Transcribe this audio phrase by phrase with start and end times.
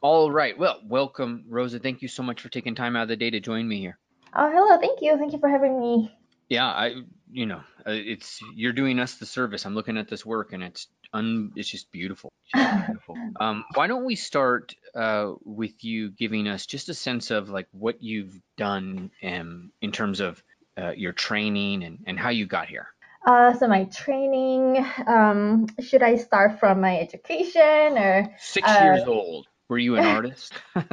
[0.00, 0.56] All right.
[0.56, 1.80] Well, welcome, Rosa.
[1.80, 3.98] Thank you so much for taking time out of the day to join me here.
[4.34, 4.78] Oh, hello.
[4.78, 5.18] Thank you.
[5.18, 6.14] Thank you for having me.
[6.48, 9.66] Yeah, I, you know, uh, it's you're doing us the service.
[9.66, 12.32] I'm looking at this work, and it's un, it's just beautiful.
[12.44, 13.16] It's just beautiful.
[13.40, 17.66] Um, why don't we start uh, with you giving us just a sense of like
[17.72, 20.42] what you've done um, in terms of
[20.80, 22.86] uh, your training and, and how you got here.
[23.26, 28.34] Uh, so my training, um, should I start from my education or?
[28.38, 29.48] Six years old.
[29.68, 30.54] Were you an artist?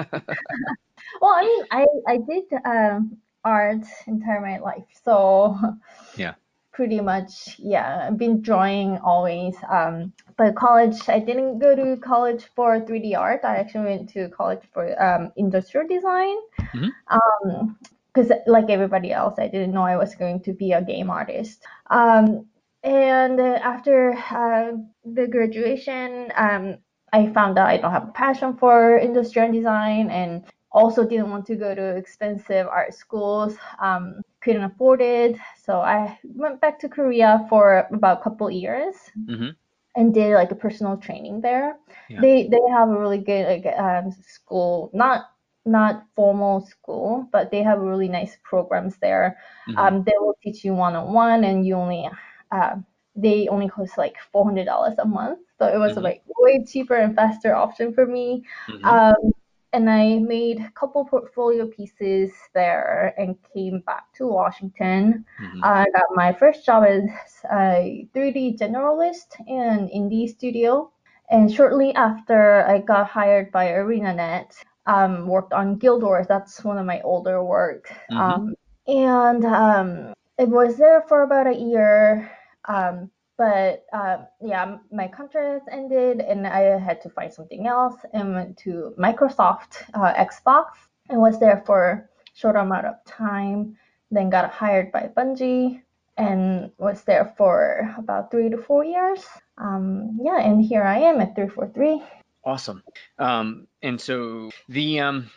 [1.21, 5.57] Well, I mean, I I did um, art entire my life, so
[6.17, 6.35] yeah.
[6.73, 9.55] pretty much, yeah, I've been drawing always.
[9.69, 13.41] Um, but college, I didn't go to college for 3D art.
[13.45, 16.35] I actually went to college for um, industrial design.
[16.73, 16.91] Mhm.
[17.07, 17.77] Um,
[18.13, 21.65] because like everybody else, I didn't know I was going to be a game artist.
[21.89, 22.45] Um,
[22.81, 24.71] and uh, after uh,
[25.03, 26.77] the graduation, um,
[27.15, 31.45] I found out I don't have a passion for industrial design and also didn't want
[31.47, 33.57] to go to expensive art schools.
[33.79, 35.37] Um, couldn't afford it.
[35.63, 38.95] So I went back to Korea for about a couple years
[39.27, 39.55] hmm
[39.95, 41.77] and did like a personal training there.
[42.09, 42.21] Yeah.
[42.21, 45.25] They they have a really good like um, school, not
[45.65, 49.37] not formal school, but they have really nice programs there.
[49.67, 49.77] Mhm.
[49.77, 52.09] Um, they will teach you one on one, and you only
[52.51, 52.75] uh,
[53.15, 55.39] they only cost like four hundred dollars a month.
[55.59, 56.03] So it was Mhm.
[56.03, 58.43] like way cheaper and faster option for me.
[58.69, 58.85] Mhm.
[58.85, 59.31] Um,
[59.73, 65.25] and I made a couple portfolio pieces there and came back to Washington.
[65.39, 65.59] Mhm.
[65.63, 67.09] I got my first job as
[67.51, 70.91] a 3D generalist in indie studio.
[71.29, 74.53] And shortly after, I got hired by ArenaNet,
[74.85, 76.27] um, worked on Guild Wars.
[76.27, 77.91] That's one of my older work.
[78.11, 78.17] Mhm.
[78.21, 78.55] Um,
[78.87, 82.29] and um, it was there for about a year.
[82.65, 88.33] Um, but um, yeah, my contract ended and I had to find something else and
[88.33, 90.67] went to Microsoft uh, Xbox
[91.09, 93.77] and was there for a short amount of time.
[94.11, 95.81] Then got hired by Bungie
[96.17, 99.25] and was there for about three to four years.
[99.57, 102.03] Um, yeah, and here I am at 343.
[102.45, 102.83] Awesome.
[103.17, 105.31] Um, and so the um,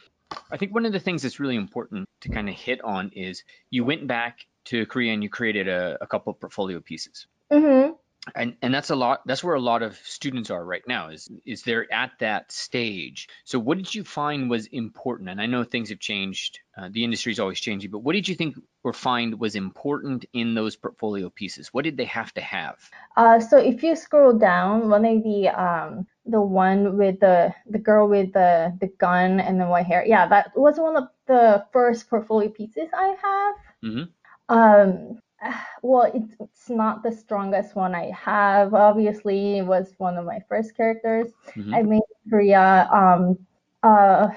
[0.51, 3.45] I think one of the things that's really important to kind of hit on is
[3.71, 7.27] you went back to Korea and you created a, a couple of portfolio pieces.
[7.53, 7.93] Mm-hmm.
[8.35, 11.31] And and that's a lot that's where a lot of students are right now is
[11.47, 13.29] is they're at that stage.
[13.45, 15.31] So what did you find was important?
[15.31, 16.61] And I know things have changed.
[16.77, 20.27] Uh, the industry is always changing, but what did you think or find was important
[20.35, 21.69] in those portfolio pieces?
[21.73, 22.77] What did they have to have?
[23.17, 27.79] Uh, so if you scroll down, one of the um the one with the the
[27.79, 31.65] girl with the the gun and the white hair, yeah, that was one of the
[31.73, 33.55] first portfolio pieces I have.
[33.83, 34.03] hmm
[34.49, 35.21] Um,
[35.83, 38.75] well, it's, it's not the strongest one I have.
[38.75, 42.89] Obviously, it was one of my first characters hmm I made Korea.
[42.93, 43.39] Um,
[43.83, 44.29] uh,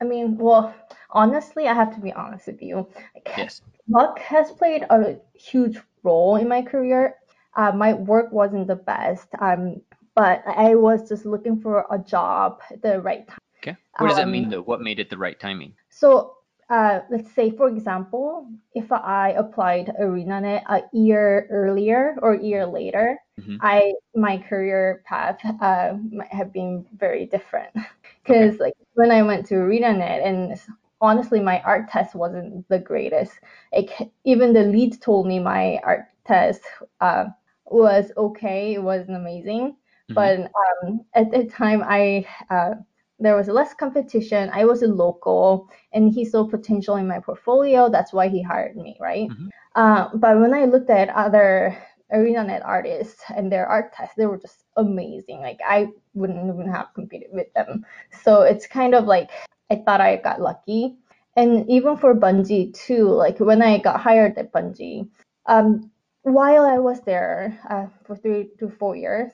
[0.00, 0.74] I mean, well,
[1.10, 2.88] honestly, I have to be honest with you.
[3.14, 3.62] Like, Yes.
[3.88, 7.16] luck has played a huge role in my career.
[7.56, 9.80] Uh, my work wasn't the best, um,
[10.14, 13.38] but I was just looking for a job at the right time.
[13.58, 13.76] Okay.
[13.98, 14.62] What does that Um, mean though?
[14.62, 15.74] What made it the right timing?
[15.90, 16.36] So,
[16.70, 22.66] uh, let's say, for example, if I applied ArenaNet a year earlier or a year
[22.66, 23.60] later, Mhm.
[23.60, 27.74] I my career path uh, might have been very different.
[28.24, 30.60] Because like when I went to ArenaNet, and
[31.00, 33.32] honestly, my art test wasn't the greatest.
[33.72, 33.90] Like
[34.24, 36.62] even the lead told me my art test
[37.00, 37.26] uh,
[37.66, 38.74] was okay.
[38.74, 39.76] It wasn't amazing,
[40.08, 40.14] Mhm.
[40.14, 40.40] but
[40.84, 42.74] um, at the time I uh,
[43.20, 44.50] there was less competition.
[44.52, 47.88] I was a local, and he saw potential in my portfolio.
[47.90, 49.28] That's why he hired me, right?
[49.30, 49.50] Mhm.
[49.76, 51.76] Uh, but when I looked at other
[52.12, 55.40] ArenaNet artists and their art tests, they were just amazing.
[55.40, 57.86] Like I wouldn't even have competed with them.
[58.22, 59.30] So it's kind of like
[59.70, 60.96] I thought I got lucky.
[61.36, 65.08] And even for Bungie too, like when I got hired at Bungie,
[65.46, 65.90] um,
[66.22, 69.30] while I was there uh, for three to four years,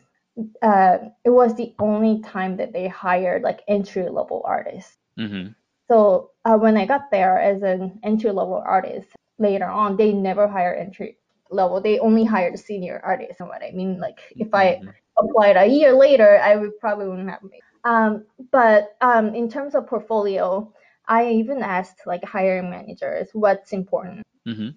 [0.63, 4.97] uh, it was the only time that they hired like entry level artists.
[5.17, 5.55] hmm
[5.89, 10.47] So uh, when I got there as an entry level artist, later on they never
[10.49, 11.19] hired entry
[11.51, 11.81] level.
[11.81, 13.39] They only hired senior artists.
[13.41, 13.99] You know what I mean?
[14.01, 14.95] Like if I Mhm.
[15.19, 17.63] applied a year later, I would probably wouldn't have made.
[17.85, 20.73] Um, but um, in terms of portfolio,
[21.09, 24.69] I even asked like hiring managers what's important Mm-hmm.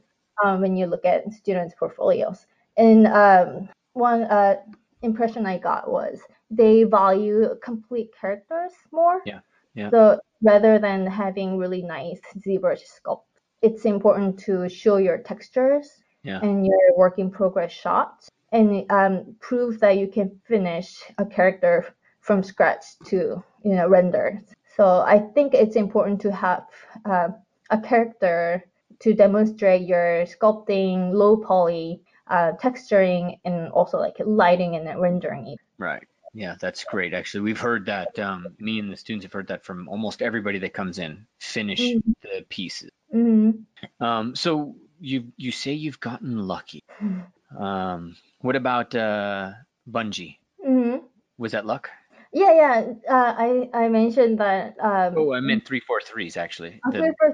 [0.44, 2.46] um, when you look at students' portfolios.
[2.78, 4.58] And um, one uh,
[5.02, 6.20] impression I got was
[6.52, 9.22] they value complete characters more.
[9.26, 9.40] Yeah,
[9.76, 9.90] yeah.
[9.90, 13.24] So rather than having really nice ZBrush sculpt,
[13.62, 15.88] it's important to show your textures
[16.24, 16.40] Yeah.
[16.42, 21.86] and your work in progress shots and um, prove that you can finish a character
[22.22, 24.40] from scratch to you know render.
[24.76, 26.66] So I think it's important to have
[27.06, 27.30] uh,
[27.70, 28.64] a character
[29.00, 35.48] to demonstrate your sculpting, low poly, uh, texturing, and also like lighting and rendering.
[35.48, 35.60] It.
[35.78, 36.04] Right.
[36.34, 37.14] Yeah, that's great.
[37.14, 38.18] Actually, we've heard that.
[38.20, 41.26] Um, me and the students have heard that from almost everybody that comes in.
[41.40, 42.14] Finish Mhm.
[42.22, 42.92] the pieces.
[43.12, 43.52] hmm
[44.00, 46.84] Um, so you you say you've gotten lucky.
[47.58, 49.54] Um, what about uh,
[49.90, 50.38] Bungie?
[50.64, 50.98] hmm
[51.40, 51.90] Was that luck?
[52.32, 52.94] Yeah, yeah.
[53.10, 54.78] Uh, I I mentioned that.
[54.80, 56.80] Um, Oh, I meant three four threes actually.
[56.86, 57.34] Oh, The- three for?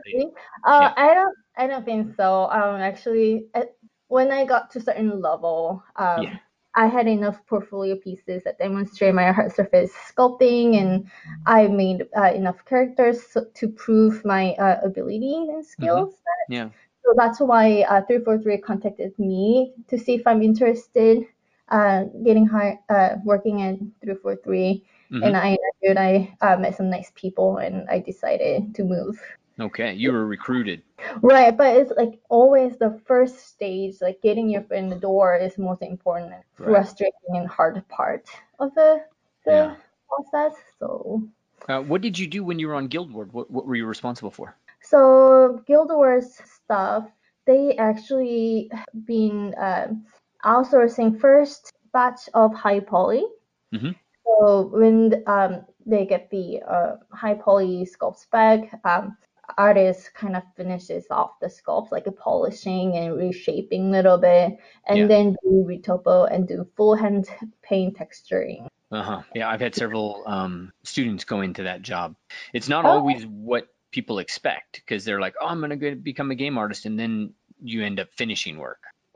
[0.63, 0.93] Uh, yeah.
[0.95, 1.35] I don't.
[1.57, 2.47] I don't think so.
[2.49, 3.67] Um, actually, uh,
[4.07, 6.37] when I got to a certain level, um, Yeah.
[6.77, 11.07] I had enough portfolio pieces that demonstrate my hard surface sculpting, and
[11.45, 16.15] I made uh, enough characters so- to prove my uh, ability and skills.
[16.49, 16.69] Yeah.
[17.03, 21.25] So that's why uh, 343 contacted me to see if I'm interested
[21.69, 24.83] uh, getting hired, uh, working at 343.
[25.11, 25.23] Mhm.
[25.25, 29.17] And I interviewed, I uh, met some nice people, and I decided to move.
[29.59, 30.83] Okay, you were recruited.
[31.21, 35.35] Right, but it's like always the first stage, like getting your foot in the door
[35.37, 36.71] is most important, and Right.
[36.73, 38.29] frustrating and hard part
[38.59, 39.03] of the
[39.45, 39.75] the Yeah.
[40.09, 40.55] process.
[40.79, 41.23] So
[41.69, 43.29] Uh, what did you do when you were on Guild Wars?
[43.31, 44.55] What what were you responsible for?
[44.81, 47.07] so Guild Wars stuff,
[47.45, 48.69] they actually
[49.05, 50.05] been um
[50.43, 53.25] outsourcing first batch of high poly.
[53.71, 53.95] Mhm.
[54.25, 59.17] So when um, they get the uh, high poly sculpts back, um,
[59.57, 64.57] artist kind of finishes off the sculpt, like a polishing and reshaping a little bit,
[64.87, 65.07] and Yeah.
[65.09, 67.27] then do retopo and do full hand
[67.61, 68.67] paint texturing.
[68.91, 69.21] Uh huh.
[69.33, 72.15] Yeah, I've had several um, students go into that job.
[72.53, 72.89] It's not Oh.
[72.89, 76.85] always what people expect because they're like, "Oh, I'm gonna go become a game artist,"
[76.85, 78.79] and then you end up finishing work,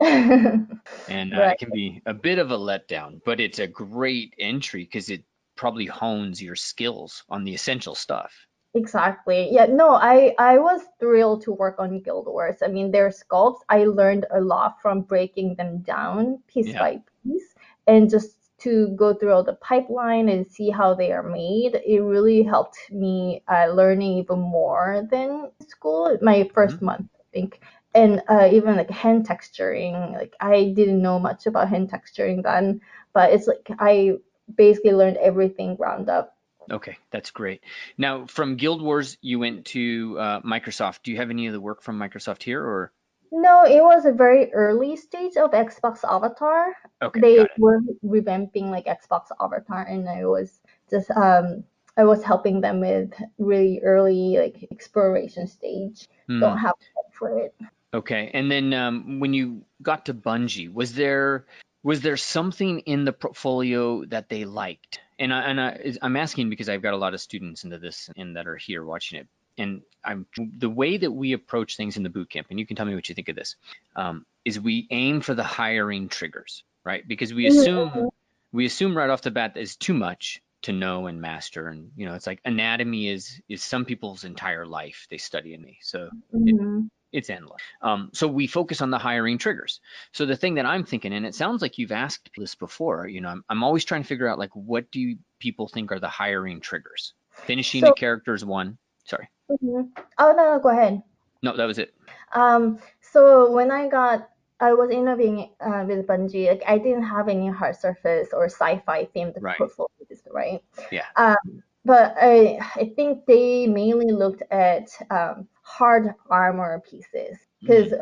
[1.08, 1.52] and uh, Right.
[1.52, 3.20] it can be a bit of a letdown.
[3.24, 5.24] But it's a great entry because it
[5.56, 8.32] probably hones your skills on the essential stuff.
[8.74, 9.48] Exactly.
[9.50, 12.62] Yeah, no, I I was thrilled to work on Guild Wars.
[12.62, 16.78] I mean, their sculpts, I learned a lot from breaking them down piece Yeah.
[16.78, 17.54] by piece
[17.88, 21.80] and just to go through all the pipeline and see how they are made.
[21.84, 27.60] It really helped me uh, learning even more than school, my 1st month, I think.
[27.94, 32.80] And uh, even like hand texturing, like I didn't know much about hand texturing then,
[33.14, 34.18] but it's like I
[34.54, 36.36] basically learned everything ground up.
[36.70, 37.62] Okay, that's great.
[37.98, 41.00] Now, from Guild Wars, you went to uh, Microsoft.
[41.02, 42.92] Do you have any of the work from Microsoft here, or
[43.32, 46.74] No, it was a very early stage of Xbox Avatar.
[47.02, 51.64] okay, They were revamping like Xbox Avatar, and I was just um
[51.96, 56.08] I was helping them with really early like exploration stage.
[56.26, 56.40] Hmm.
[56.40, 57.54] Don't have time for it.
[57.92, 61.46] Okay, and then um, when you got to Bungie, was there
[61.82, 65.00] was there something in the portfolio that they liked?
[65.20, 68.10] And I, and I, I'm asking because I've got a lot of students into this
[68.16, 69.28] and that are here watching it.
[69.58, 72.76] And I'm the way that we approach things in the boot camp, and you can
[72.76, 73.56] tell me what you think of this,
[73.94, 77.06] um, is we aim for the hiring triggers, right?
[77.06, 78.08] Because we assume
[78.52, 81.90] we assume right off the bat that it's too much to know and master, and
[81.96, 85.78] you know, it's like anatomy is is some people's entire life they study in me.
[85.82, 86.88] So Mhm.
[87.12, 87.60] It's endless.
[87.82, 89.80] Um, so we focus on the hiring triggers.
[90.12, 93.20] So the thing that I'm thinking, and it sounds like you've asked this before, you
[93.20, 96.08] know, I'm, I'm always trying to figure out like what do people think are the
[96.08, 97.14] hiring triggers?
[97.32, 98.78] Finishing So- a character is one.
[99.04, 99.88] Sorry, Mhm.
[100.18, 101.02] Oh no, no, go ahead.
[101.42, 101.94] no, that was it.
[102.34, 104.28] Um, so when I got,
[104.60, 106.48] I was interviewing uh, with Bungie.
[106.48, 109.56] Like I didn't have any hard surface or sci-fi themed Right.
[109.58, 110.62] portfolios, right?
[110.92, 111.06] Yeah.
[111.16, 115.48] Um, but I, I think they mainly looked at um,
[115.78, 117.92] hard armor pieces because,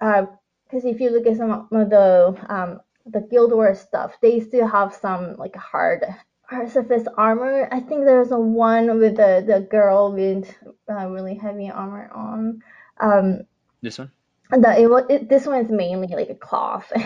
[0.00, 0.26] uh,
[0.64, 4.66] because if you look at some of the um, the Guild Wars stuff, they still
[4.66, 6.04] have some like hard
[6.48, 7.68] hard surface armor.
[7.70, 10.52] I think there's a one with the the girl with
[10.90, 12.62] uh, really heavy armor on.
[13.00, 13.42] Um,
[13.82, 14.10] This one.
[14.52, 16.90] and that it, this one is mainly like a cloth.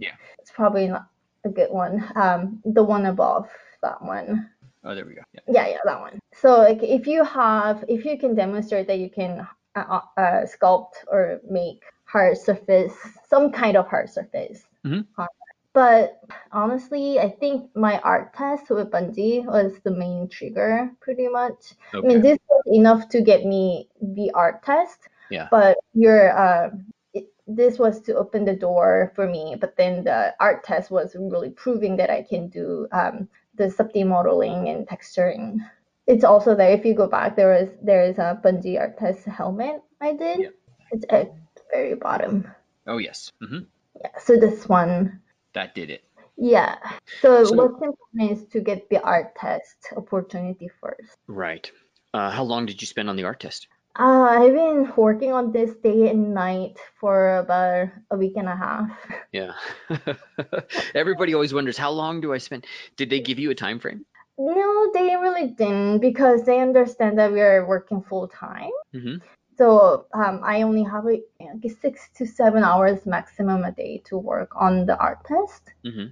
[0.00, 0.16] Yeah.
[0.38, 1.06] it's probably not
[1.44, 2.04] a good one.
[2.16, 3.48] Um, the one above
[3.82, 4.50] that one.
[4.84, 5.22] Oh, there we go.
[5.32, 5.40] Yeah.
[5.48, 6.18] Yeah, yeah, that one.
[6.42, 9.46] So like if you have, if you can demonstrate that you can
[9.76, 12.92] uh, uh, sculpt or make hard surface,
[13.28, 15.06] some kind of hard surface, Mhm.
[15.16, 16.18] armor, but
[16.50, 21.74] honestly, I think my art test with Bungie was the main trigger, pretty much.
[21.94, 22.04] Okay.
[22.04, 24.98] I mean, this was enough to get me the art test.
[25.30, 25.46] Yeah.
[25.48, 26.70] But your uh,
[27.14, 29.54] it, this was to open the door for me.
[29.60, 34.02] But then the art test was really proving that I can do um, the sub-D
[34.02, 35.60] modeling and texturing.
[36.06, 36.70] It's also there.
[36.70, 40.40] If you go back, there is there is a Bungie art test helmet I did.
[40.40, 40.48] Yeah.
[40.90, 42.46] It's at the very bottom.
[42.86, 43.30] Oh yes.
[43.42, 43.60] Mm-hmm.
[44.00, 44.10] Yeah.
[44.18, 45.20] So this one.
[45.54, 46.02] That did it.
[46.36, 46.76] Yeah.
[47.20, 51.14] So, So- what's important is to get the art test opportunity first.
[51.28, 51.70] Right.
[52.14, 53.68] Uh, how long did you spend on the art test?
[53.98, 58.56] Uh, I've been working on this day and night for about a week and a
[58.56, 58.90] half.
[59.32, 59.52] Yeah.
[60.94, 62.66] Everybody always wonders how long do I spend?
[62.96, 64.06] Did they give you a time frame?
[64.38, 68.70] No, they really didn't because they understand that we are working full time.
[68.92, 69.16] hmm
[69.58, 71.22] So um, I only have a,
[71.60, 75.62] guess six to seven hours maximum a day to work on the art test.
[75.84, 76.06] hmm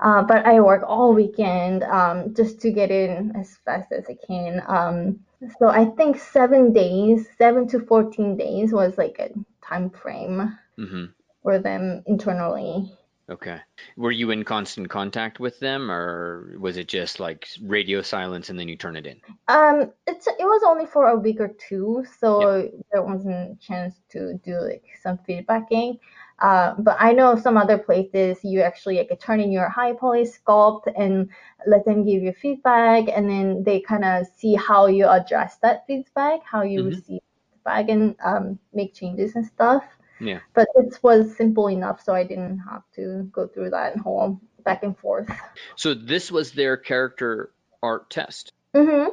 [0.00, 4.16] Uh, but I work all weekend um, just to get in as fast as I
[4.26, 4.62] can.
[4.66, 5.20] Um,
[5.58, 9.30] so I think seven days, seven to 14 days was like a
[9.64, 11.06] time frame hmm
[11.42, 12.92] for them internally.
[13.28, 13.60] Okay.
[13.96, 18.58] Were you in constant contact with them, or was it just like radio silence and
[18.58, 19.20] then you turn it in?
[19.48, 24.00] Um, it's it was only for a week or two, so there wasn't a chance
[24.10, 25.98] to do like some feedbacking.
[26.40, 30.24] Uh, but I know some other places you actually like turn in your high poly
[30.24, 31.28] sculpt and
[31.66, 35.86] let them give you feedback, and then they kind of see how you address that
[35.86, 36.84] feedback, how you Mhm.
[36.84, 37.20] receive
[37.52, 39.84] feedback, and um, make changes and stuff.
[40.22, 40.40] Yeah.
[40.54, 44.82] But it was simple enough, so I didn't have to go through that whole back
[44.84, 45.28] and forth.
[45.76, 47.50] So this was their character
[47.82, 48.52] art test.
[48.74, 49.08] hmm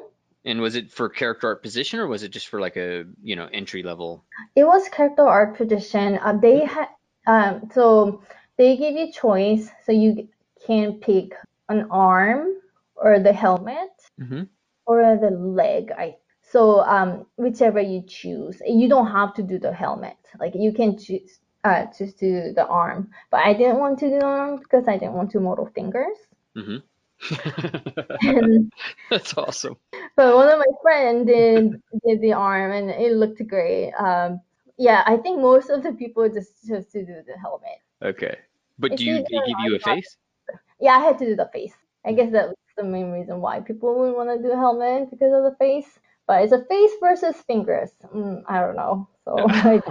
[0.46, 3.36] And was it for character art position or was it just for like a, you
[3.36, 4.24] know, entry level?
[4.56, 6.20] It was character art position.
[6.22, 6.88] Uh, they had
[7.28, 8.22] um, so
[8.58, 10.30] they give you choice, so you
[10.66, 11.34] can pick
[11.70, 12.48] an arm
[12.96, 13.90] or the helmet
[14.22, 14.44] Mm-hmm.
[14.86, 15.92] or the leg.
[15.92, 16.16] I
[16.52, 18.62] so um, whichever you choose.
[18.66, 20.18] You don't have to do the helmet.
[20.40, 23.10] Like you can choose uh, just do the arm.
[23.32, 26.18] But I didn't want to do the arm because I didn't want to model fingers.
[26.56, 26.78] Mm-hmm.
[28.22, 28.72] And,
[29.10, 29.76] That's awesome.
[30.16, 33.92] but one of my friends did did the arm and it looked great.
[33.94, 34.42] Um,
[34.78, 37.82] yeah, I think most of the people just chose to do the helmet.
[38.02, 38.38] Okay.
[38.80, 40.18] But It's do you they give you a face?
[40.80, 41.74] Yeah, I had to do the face.
[42.06, 45.12] I guess that was the main reason why people would want to do a helmet
[45.12, 46.00] because of the face.
[46.30, 47.90] But it's a face versus fingers.
[48.16, 49.10] Mm, I don't know.
[49.26, 49.48] So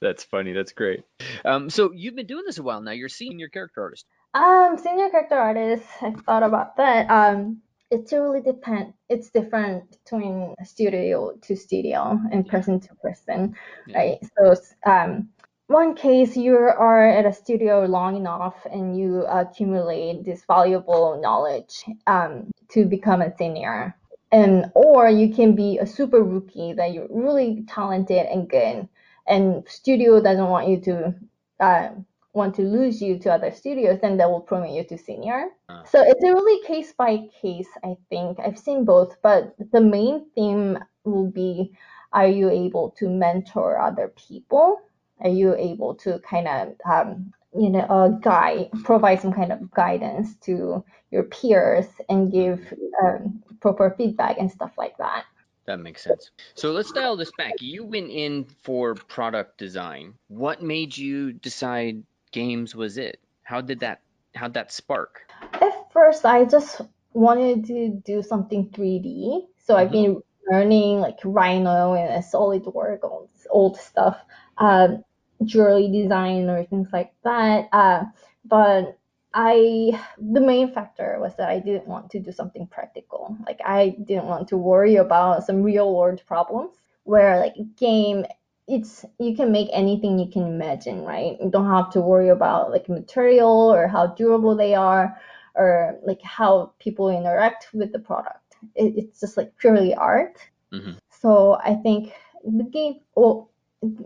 [0.00, 0.52] That's funny.
[0.52, 1.04] That's great.
[1.44, 2.90] Um, so you've been doing this a while now.
[2.92, 4.04] You're senior character artist.
[4.34, 5.84] um, senior character artist.
[6.02, 7.08] I thought about that.
[7.10, 7.58] Um,
[7.90, 8.94] it really depend.
[9.08, 13.54] It's different between studio to studio and person to person,
[13.86, 13.98] Yeah.
[13.98, 14.18] right?
[14.38, 14.54] So
[14.90, 15.28] um,
[15.66, 21.84] one case you are at a studio long enough and you accumulate this valuable knowledge
[22.06, 23.96] um, to become a senior.
[24.30, 28.88] And or you can be a super rookie that you're really talented and good
[29.26, 31.14] and studio doesn't want you to
[31.60, 31.88] uh,
[32.32, 35.50] want to lose you to other studios then they will promote you to senior.
[35.68, 35.84] Uh.
[35.84, 38.38] so it's a really case by case i think.
[38.40, 41.72] I've seen both but the main theme will be
[42.12, 44.80] are you able to mentor other people
[45.24, 49.70] are you able to kind of um, you know uh, guide provide some kind of
[49.72, 55.24] guidance to your peers and give um, proper feedback and stuff like that
[55.66, 56.30] That makes sense.
[56.54, 57.54] So let's dial this back.
[57.60, 60.14] You went in for product design.
[60.28, 62.02] What made you decide
[62.32, 63.18] games was it?
[63.42, 64.00] How did that
[64.34, 65.22] how'd that spark?
[65.60, 66.80] at first i just
[67.12, 73.46] wanted to do something 3d so i've been learning like rhino and solidwork all this
[73.50, 74.18] old stuff
[74.58, 75.04] um,
[75.44, 78.04] jewelry design or things like that uh,
[78.44, 78.98] but
[79.34, 79.90] i
[80.32, 83.36] the main factor was that i didn't want to do something practical.
[83.46, 88.24] Like i didn't want to worry about some real world problems where like game
[88.68, 91.36] it's you can make anything you can imagine right?
[91.42, 95.18] You don't have to worry about like material or how durable they are
[95.54, 98.56] or like how people interact with the product.
[98.74, 100.38] It, it's just like purely art.
[100.72, 100.96] Mhm.
[101.10, 102.12] so i think
[102.44, 103.50] the game well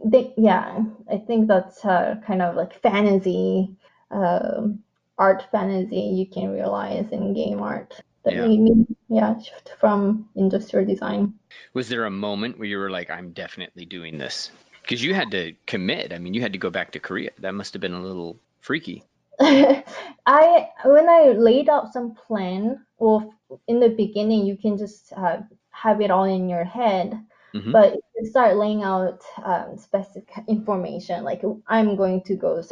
[0.05, 0.81] they, yeah
[1.11, 3.77] i think that's uh, kind of like fantasy
[4.11, 4.83] um,
[5.19, 7.95] art fantasy you can realize in game art
[8.25, 8.39] that Yeah.
[8.39, 11.35] made me yeah shift from industrial design
[11.73, 14.51] Was there a moment where you were like, I'm definitely doing this?
[14.83, 16.13] Because you had to commit.
[16.13, 17.31] I mean, you had to go back to Korea.
[17.39, 19.03] That must have been a little freaky.
[19.41, 23.33] I when I laid out some plan, well,
[23.67, 25.39] in the beginning you can just uh,
[25.71, 27.19] have it all in your head,
[27.55, 27.73] Mhm.
[27.73, 32.63] but if you start laying out um, specific information, like I'm going to go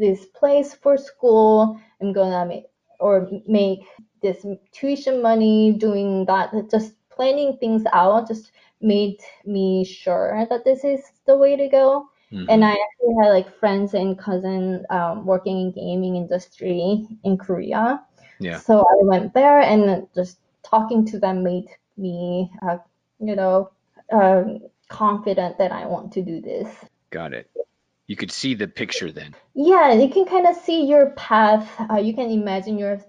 [0.00, 1.78] this place for school.
[2.00, 2.66] I'm gonna make
[2.98, 3.84] or make
[4.22, 6.52] this tuition money doing that.
[6.70, 12.08] Just planning things out just made me sure that this is the way to go.
[12.32, 12.48] Mm-hmm.
[12.48, 18.02] And I actually had like friends and cousins um, working in gaming industry in Korea.
[18.38, 18.58] Yeah.
[18.58, 22.78] So I went there and just talking to them made me, uh,
[23.18, 23.70] you know,
[24.12, 26.68] um, confident that I want to do this.
[27.10, 27.50] Got it.
[28.06, 29.36] You could see the picture then.
[29.54, 31.70] Yeah, you can kind of see your path.
[31.88, 33.00] Uh, you can imagine your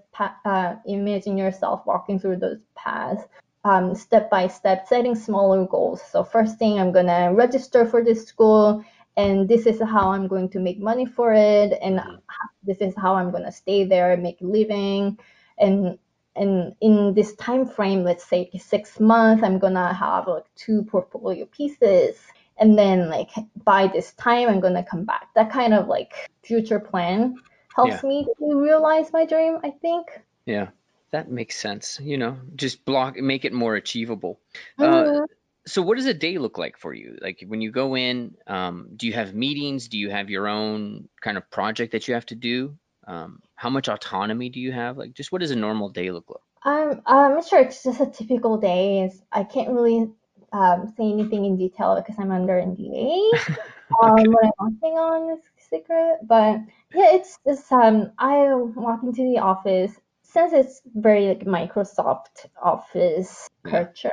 [0.44, 3.24] uh, imagine yourself walking through those paths.
[3.64, 6.02] Um, step by step, setting smaller goals.
[6.02, 8.84] So first thing, I'm gonna register for this school,
[9.16, 12.16] and this is how I'm going to make money for it, and mm-hmm.
[12.62, 15.18] this is how I'm gonna stay there, and make a living,
[15.58, 15.98] and
[16.34, 21.46] and in this time frame, let's say six months, I'm gonna have like two portfolio
[21.46, 22.16] pieces,
[22.58, 23.30] and then like
[23.64, 25.28] by this time, I'm gonna come back.
[25.34, 26.12] That kind of like
[26.42, 27.36] future plan
[27.74, 28.08] helps yeah.
[28.08, 29.58] me to realize my dream.
[29.62, 30.08] I think.
[30.46, 30.68] Yeah,
[31.10, 32.00] that makes sense.
[32.02, 34.40] You know, just block, make it more achievable.
[34.78, 35.22] Uh, mm-hmm.
[35.22, 35.26] Uh,
[35.66, 38.88] so what does a day look like for you like when you go in um,
[38.96, 42.26] do you have meetings do you have your own kind of project that you have
[42.26, 44.96] to do um, how much autonomy do you have?
[44.96, 46.40] Like just what does a normal day look like?
[46.64, 49.10] Um, i'm sure it's just a typical day.
[49.32, 50.12] I can't really
[50.52, 53.30] um, say anything in detail because i'm under nda
[54.02, 54.28] um, okay.
[54.28, 56.60] what i'm working on is secret but
[56.94, 59.92] yeah it's just um, i walk into the office.
[60.24, 64.10] Since it's very like microsoft office culture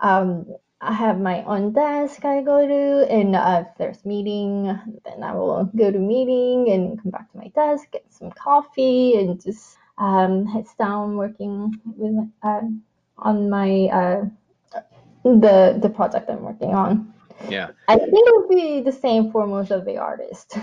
[0.00, 0.46] um,
[0.80, 4.66] I have my own desk I go to, and uh, if there's meeting,
[5.04, 9.16] then I will go to meeting and come back to my desk, get some coffee,
[9.16, 12.60] and just um, heads down working with uh,
[13.18, 14.24] on my uh,
[15.24, 17.12] the the project I'm working on.
[17.48, 20.56] Yeah, I think it would be the same for most of the artists.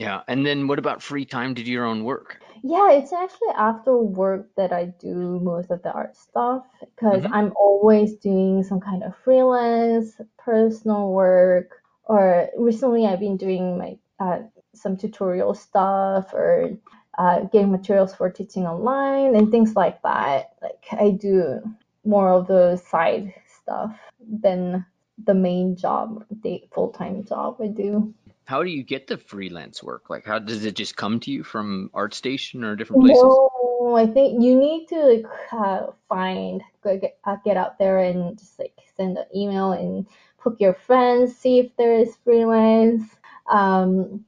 [0.00, 2.42] Yeah, and then what about free time to do your own work?
[2.62, 7.32] Yeah, it's actually after work that I do most of the art stuff because mm-hmm.
[7.32, 13.98] I'm always doing some kind of freelance, personal work, or recently I've been doing my
[14.18, 14.40] uh,
[14.74, 16.70] some tutorial stuff or
[17.18, 20.54] uh, getting materials for teaching online and things like that.
[20.62, 21.60] Like I do
[22.04, 23.32] more of the side
[23.62, 24.84] stuff than
[25.24, 28.14] the main job, the full time job I do
[28.50, 30.10] how do you get the freelance work?
[30.10, 33.22] Like, how does it just come to you from ArtStation or different places?
[33.22, 38.36] No, I think you need to like uh, find get uh, get out there and
[38.36, 40.04] just like send an email and
[40.38, 43.04] poke your friends, see if there is freelance.
[43.48, 44.24] Um,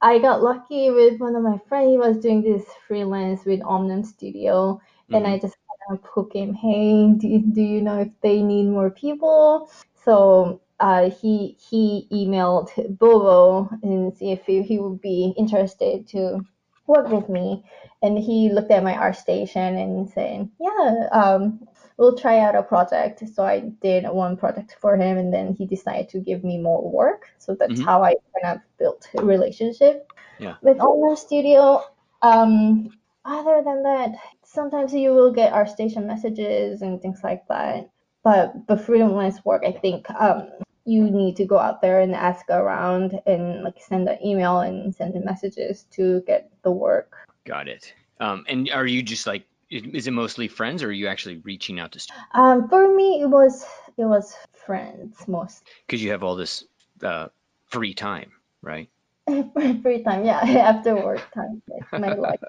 [0.00, 1.90] I got lucky with one of my friends.
[1.90, 5.14] He was doing this freelance with Omnium Studio, mm-hmm.
[5.14, 5.46] and I mm-hmm.
[5.46, 9.70] just kind of poke him, hey, do, do you know if they need more people?
[10.06, 16.40] So uh, he he emailed Bobo and see if he, he would be interested to
[16.86, 17.64] work with me.
[18.02, 23.22] And he looked at my ArtStation and saying, yeah, um, we'll try out a project.
[23.34, 26.88] So I did one project for him, and then he decided to give me more
[26.88, 27.26] work.
[27.38, 27.84] So that's mm-hmm.
[27.84, 30.54] how I kind of built a relationship yeah.
[30.62, 31.82] with Omnium Studio.
[32.22, 32.90] Um,
[33.24, 34.12] other than that,
[34.44, 37.90] sometimes you will get ArtStation messages and things like that.
[38.22, 40.48] But the freelance work, I think, um,
[40.88, 44.94] you need to go out there and ask around and like send an email and
[44.94, 47.28] send messages to get the work.
[47.44, 47.92] Got it.
[48.20, 51.78] Um, and are you just like, is it mostly friends, or are you actually reaching
[51.78, 51.98] out to?
[51.98, 52.24] Students?
[52.32, 53.66] Um, for me, it was
[53.98, 55.62] it was friends most.
[55.86, 56.64] Because you have all this
[57.02, 57.28] uh,
[57.66, 58.88] free time, right?
[59.26, 60.38] free time, yeah,
[60.72, 61.60] after work time,
[61.92, 62.40] my life.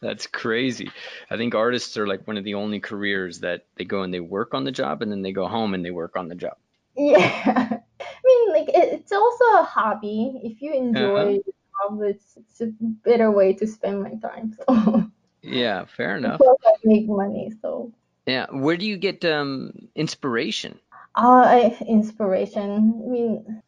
[0.00, 0.90] That's crazy.
[1.30, 4.20] I think artists are like one of the only careers that they go and they
[4.20, 6.56] work on the job and then they go home and they work on the job.
[6.98, 7.78] Yeah.
[8.00, 10.40] I mean, like, it, it's also a hobby.
[10.42, 11.88] If you enjoy uh-huh.
[11.88, 14.56] job, it's, it's a better way to spend my time.
[14.66, 15.10] So.
[15.42, 16.40] Yeah, fair enough.
[16.42, 17.92] I make money, so.
[18.26, 18.46] Yeah.
[18.50, 20.78] Where do you get um, inspiration?
[21.14, 22.70] Uh, inspiration.
[22.70, 23.62] I mean,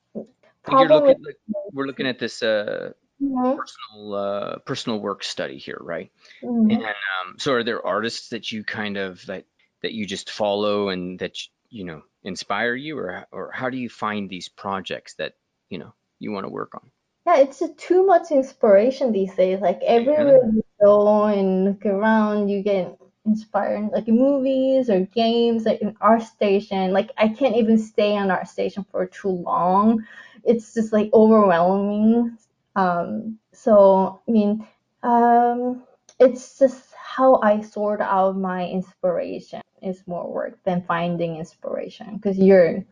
[0.71, 1.37] you're looking, like,
[1.73, 3.57] we're looking at this uh, mm-hmm.
[3.57, 6.13] personal uh, personal work study here, right?
[6.45, 6.71] Mm-hmm.
[6.71, 9.47] And um, so, are there artists that you kind of that
[9.83, 11.39] that you just follow and that
[11.71, 15.35] you know inspire you or or how do you find these projects that
[15.69, 16.91] you know you want to work on?
[17.27, 19.61] Yeah it's too much inspiration these days.
[19.61, 20.51] Like everywhere yeah.
[20.53, 26.91] you go and look around you get inspired like movies or games like in ArtStation
[26.91, 30.05] like i can't even stay on ArtStation for too long.
[30.45, 32.39] It's just like overwhelming.
[32.77, 34.67] Um so i mean
[35.03, 35.83] um
[36.19, 42.39] it's just how i sort out my inspiration is more work than finding inspiration because
[42.39, 42.85] you're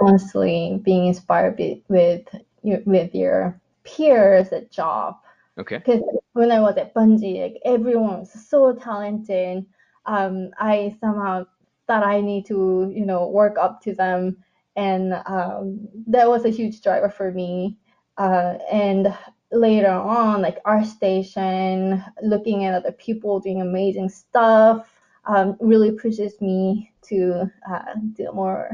[0.00, 2.28] constantly being inspired with
[2.62, 5.16] your, with your peers at job.
[5.58, 5.78] Okay.
[5.78, 6.02] Because
[6.32, 9.64] when I was at Bungie, like everyone was so talented.
[10.06, 11.46] Um, I somehow
[11.86, 14.36] thought I need to, you know, work up to them,
[14.76, 17.76] and um, that was a huge driver for me.
[18.16, 19.14] Uh, and
[19.52, 26.92] later on, like ArtStation, looking at other people doing amazing stuff, um, really pushes me
[27.02, 28.70] to uh, do more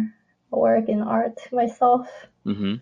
[0.50, 2.08] work in art myself.
[2.46, 2.76] Mm-hmm.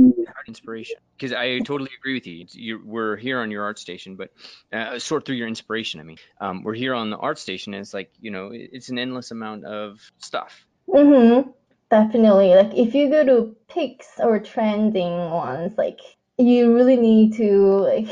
[0.00, 2.46] Art inspiration, because I totally agree with you.
[2.52, 2.80] you.
[2.84, 4.30] We're here on your ArtStation, but
[4.72, 6.00] uh, sort through your inspiration.
[6.00, 8.98] I mean, um, we're here on the ArtStation, and it's like you know, it's an
[8.98, 10.64] endless amount of stuff.
[10.88, 11.50] Mm-hmm.
[11.90, 12.54] Definitely.
[12.54, 16.00] Like if you go to picks or trending ones, like
[16.38, 18.08] you really need to like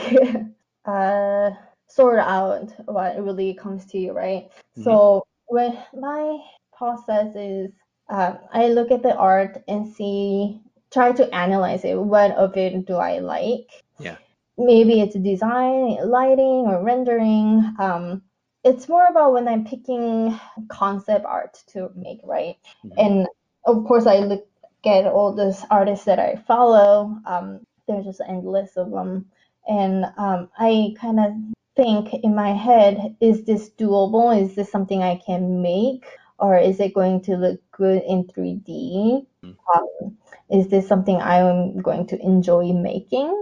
[0.85, 1.51] uh
[1.87, 4.51] sort out what really comes to you, right?
[4.79, 4.85] Mm-hmm.
[4.85, 6.39] So when my
[6.73, 7.71] process is
[8.09, 10.61] um, I look at the art and see
[10.91, 11.99] try to analyze it.
[11.99, 13.69] What of it do I like?
[13.99, 14.17] Yeah.
[14.57, 17.75] Maybe it's design, lighting, or rendering.
[17.79, 18.23] Um,
[18.65, 20.39] it's more about when I'm picking
[20.69, 22.57] concept art to make, right?
[22.85, 22.99] Mm-hmm.
[22.99, 23.27] And
[23.67, 24.47] of course, I look
[24.85, 27.19] at all those artists that I follow.
[27.27, 29.27] Um, there's just endless of them,
[29.67, 31.33] and um, I kind of
[31.79, 34.37] think in my head, is this doable?
[34.37, 36.05] Is this something I can make?
[36.41, 39.25] Or is it going to look good in 3D?
[39.45, 39.57] Mm.
[39.75, 40.17] Um,
[40.51, 43.33] is this something I'm going to enjoy making?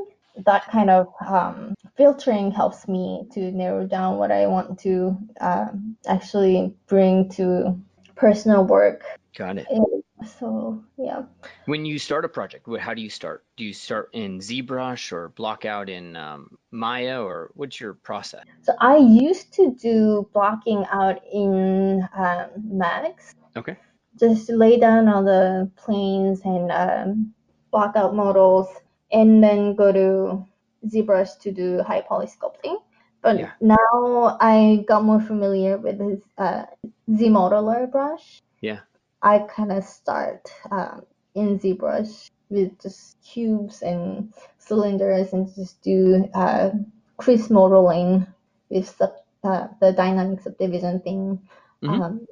[0.44, 5.68] That kind of um, filtering helps me to narrow down what I want to uh,
[6.06, 7.80] actually bring to
[8.16, 9.02] personal work.
[9.36, 9.66] Got it.
[9.70, 11.24] And so yeah.
[11.66, 13.44] When you start a project, how do you start?
[13.56, 18.44] Do you start in ZBrush or block out in um, Maya, or what's your process?
[18.62, 23.34] So I used to do blocking out in um, Max.
[23.56, 23.76] Okay.
[24.18, 27.34] Just lay down all the planes and um,
[27.70, 28.68] block out models,
[29.12, 30.46] and then go to
[30.88, 32.76] ZBrush to do high poly sculpting.
[33.20, 33.50] But yeah.
[33.60, 36.64] now I got more familiar with this uh,
[37.10, 38.40] ZModeler brush.
[38.60, 38.80] Yeah.
[39.26, 41.02] I kind of start um,
[41.34, 46.70] in ZBrush with just cubes and cylinders and just do uh,
[47.16, 48.24] crease modeling
[48.68, 51.40] with sub, uh, the dynamic subdivision thing.
[51.82, 52.02] Mm-hmm.
[52.02, 52.26] Um,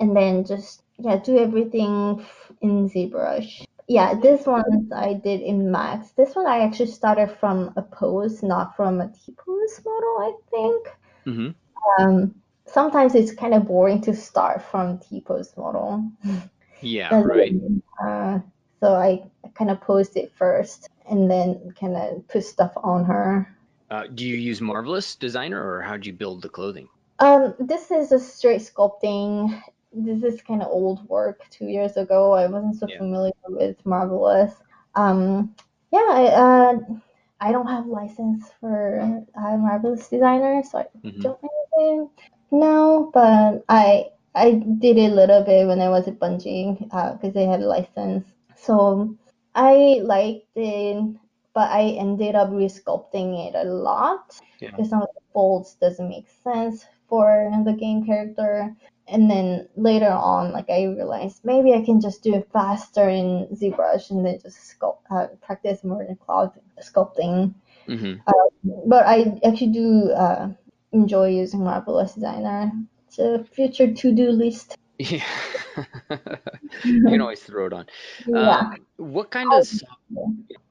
[0.00, 2.26] and then just yeah do everything
[2.60, 3.64] in ZBrush.
[3.86, 6.10] Yeah, this one I did in Max.
[6.10, 10.16] This one I actually started from a pose, not from a T pose model.
[10.18, 10.88] I think.
[11.24, 12.02] Mm-hmm.
[12.02, 16.10] Um, sometimes it's kind of boring to start from T-pose model.
[16.80, 17.54] Yeah, right.
[18.02, 18.40] Uh,
[18.80, 19.22] so I
[19.54, 23.54] kind of posed it first and then kind of put stuff on her.
[23.90, 26.88] Uh, do you use Marvelous Designer or how do you build the clothing?
[27.18, 29.62] Um, this is a straight sculpting.
[29.92, 31.42] This is kind of old work.
[31.50, 32.98] Two years ago, I wasn't so yeah.
[32.98, 34.54] familiar with Marvelous.
[34.94, 35.54] Um,
[35.92, 36.78] yeah, I, uh,
[37.40, 41.20] I don't have license for uh, Marvelous Designer, so I mm-hmm.
[41.20, 42.10] don't know
[42.52, 47.24] no, but I I did it a little bit when I was at Bungie because
[47.24, 48.26] uh, they had a license.
[48.56, 49.16] So
[49.54, 51.16] I liked it,
[51.54, 54.84] but I ended up resculpting it a lot because yeah.
[54.84, 58.74] some of the folds doesn't make sense for the game character.
[59.08, 63.48] And then later on, like I realized maybe I can just do it faster in
[63.52, 67.52] ZBrush and then just sculpt, uh, practice more in cloth sculpting.
[67.88, 68.20] Mm-hmm.
[68.26, 70.48] Uh, but I actually do uh,
[70.92, 72.72] enjoy using Marvelous Designer.
[73.06, 74.76] It's a future to-do list.
[74.98, 75.24] Yeah,
[76.84, 77.86] you can always throw it on.
[78.26, 78.58] Yeah.
[78.58, 79.68] Um, what kind of?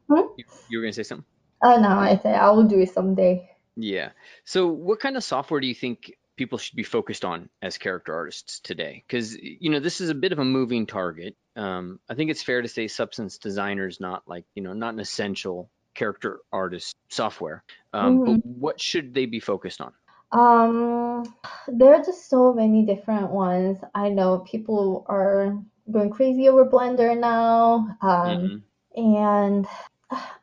[0.08, 0.28] Hmm?
[0.38, 1.26] You, you were gonna say something?
[1.64, 3.50] Oh no, I say I will do it someday.
[3.76, 4.10] Yeah.
[4.46, 8.14] So, what kind of software do you think people should be focused on as character
[8.14, 9.04] artists today?
[9.08, 11.36] Because you know this is a bit of a moving target.
[11.56, 14.94] Um, I think it's fair to say Substance Designer is not like you know not
[14.94, 17.64] an essential character artist software.
[17.94, 18.34] Um, mm-hmm.
[18.34, 19.94] But what should they be focused on?
[20.32, 21.34] Um,
[21.68, 23.78] there are just so many different ones.
[23.94, 25.58] I know people are
[25.92, 27.98] going crazy over Blender now.
[28.02, 28.64] Um,
[28.96, 29.02] mm-hmm.
[29.02, 29.68] and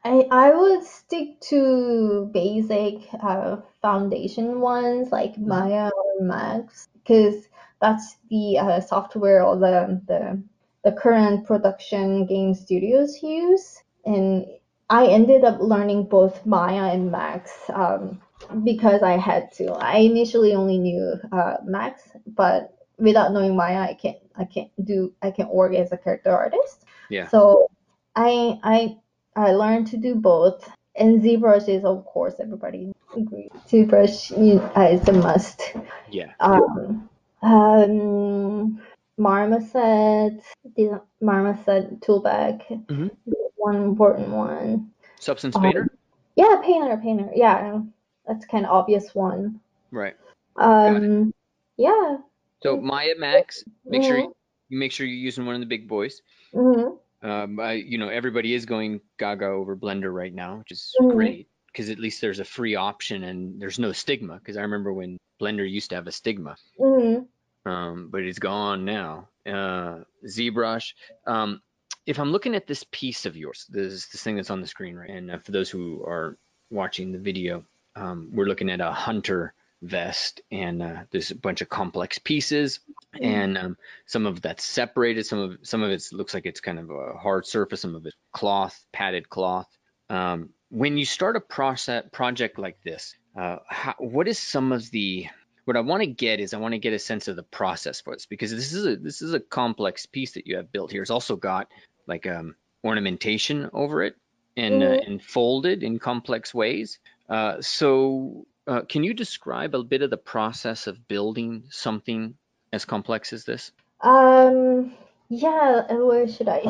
[0.05, 5.49] I I would stick to basic uh, foundation ones like mm-hmm.
[5.49, 7.49] Maya or Max because
[7.81, 10.43] that's the uh, software or the, the
[10.85, 13.83] the current production game studios use.
[14.05, 14.47] And
[14.91, 17.53] I ended up learning both Maya and Max.
[17.69, 18.21] Um,
[18.65, 19.73] because I had to.
[19.73, 25.13] I initially only knew uh, Max, but without knowing Maya, I can't I can't do
[25.23, 26.85] I can't work as a character artist.
[27.11, 27.29] Yeah.
[27.29, 27.71] So
[28.17, 28.97] I I
[29.37, 30.69] I learned to do both.
[30.97, 33.51] And ZBrush is of course everybody agrees.
[33.69, 34.33] ZBrush
[34.77, 35.75] uh, is a must.
[36.11, 36.33] Yeah.
[36.41, 37.09] Um,
[37.43, 38.81] um
[39.17, 40.41] Marmoset,
[40.77, 43.09] the Marmoset toolbag, mm-hmm.
[43.57, 44.91] one important one.
[45.19, 45.83] Substance Painter.
[45.83, 45.91] Um,
[46.37, 47.29] yeah, Painter, Painter.
[47.35, 47.81] Yeah,
[48.29, 49.61] that's kind of obvious one.
[49.91, 50.15] Right.
[50.57, 51.33] Um,
[51.77, 52.19] yeah.
[52.63, 54.25] So Maya Max, make sure Mhm.
[54.25, 54.35] you,
[54.69, 56.23] you make sure you're using one of the big boys.
[56.53, 56.91] hmm
[57.23, 61.11] Um, I, you know, everybody is going gaga over Blender right now, which is Mhm.
[61.11, 64.39] great because at least there's a free option and there's no stigma.
[64.39, 67.21] Because I remember when Blender used to have a stigma, hmm
[67.65, 69.29] um, but it's gone now.
[69.47, 70.93] Uh, ZBrush.
[71.27, 71.61] Um,
[72.07, 74.97] if I'm looking at this piece of yours, this this thing that's on the screen,
[74.97, 75.11] right?
[75.11, 76.39] And uh, for those who are
[76.71, 77.65] watching the video,
[77.97, 82.81] um, we're looking at a hunter vest, and uh, there's a bunch of complex pieces,
[83.21, 85.25] and um, some of that's separated.
[85.25, 87.81] Some of some of it looks like it's kind of a hard surface.
[87.81, 89.69] Some of it cloth, padded cloth.
[90.11, 94.91] Um, when you start a process project like this, uh, how, what is some of
[94.91, 95.27] the
[95.65, 98.01] what I want to get is I want to get a sense of the process
[98.01, 100.91] for this because this is a this is a complex piece that you have built
[100.91, 101.03] here.
[101.03, 101.69] It's also got
[102.07, 104.17] like um, ornamentation over it
[104.57, 105.07] and uh, Mhm.
[105.07, 106.99] and folded in complex ways.
[107.29, 112.35] Uh, so uh, can you describe a bit of the process of building something
[112.73, 113.73] as complex as this?
[114.01, 114.95] Um,
[115.29, 116.63] yeah, where should I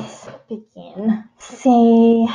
[0.48, 1.24] begin?
[1.38, 2.26] Say,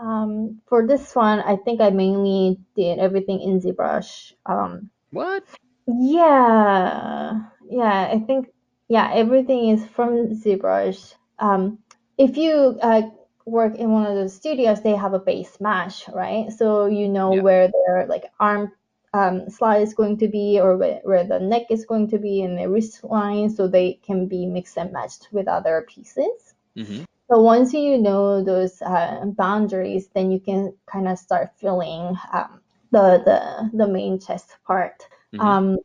[0.00, 4.32] um, for this one, I think I mainly did everything in ZBrush.
[4.46, 5.44] Um, What?
[5.86, 8.48] yeah, yeah, I think,
[8.88, 11.14] yeah, everything is from ZBrush.
[11.38, 11.78] Um,
[12.16, 13.02] if you uh,
[13.50, 16.50] work in one of those studios, they have a base mesh, right?
[16.52, 17.42] So you know Yeah.
[17.44, 18.72] where their like arm
[19.14, 22.42] um, slide is going to be or where, where the neck is going to be
[22.42, 26.54] and the wrist line so they can be mixed and matched with other pieces.
[26.76, 32.16] hmm So once you know those uh, boundaries, then you can kind of start filling
[32.32, 35.02] um, the, the the main chest part.
[35.32, 35.54] Mhm.
[35.54, 35.78] Um,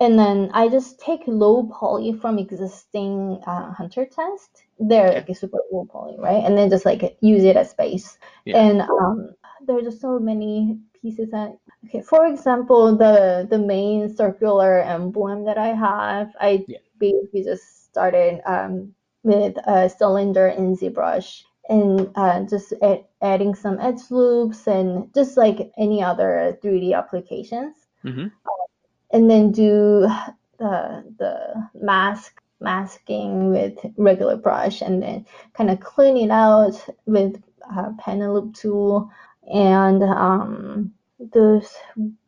[0.00, 4.64] and then I just take low poly from existing uh, hunter test.
[4.78, 5.14] They're Okay.
[5.14, 6.42] like a super low poly, right?
[6.44, 8.18] And then just like use it as base.
[8.44, 8.58] Yeah.
[8.60, 9.34] And um,
[9.66, 11.56] there's just so many pieces that.
[11.86, 16.78] Okay, for example, the the main circular emblem that I have, I Yeah.
[16.98, 23.78] basically just started um, with a cylinder in ZBrush and uh, just add, adding some
[23.80, 28.30] edge loops and just like any other 3D applications hmm
[29.12, 30.08] and then do
[30.58, 36.74] the the mask masking with regular brush and then kind of clean it out
[37.06, 37.42] with
[37.74, 39.10] uh, loop tool
[39.52, 40.92] and um,
[41.32, 41.74] those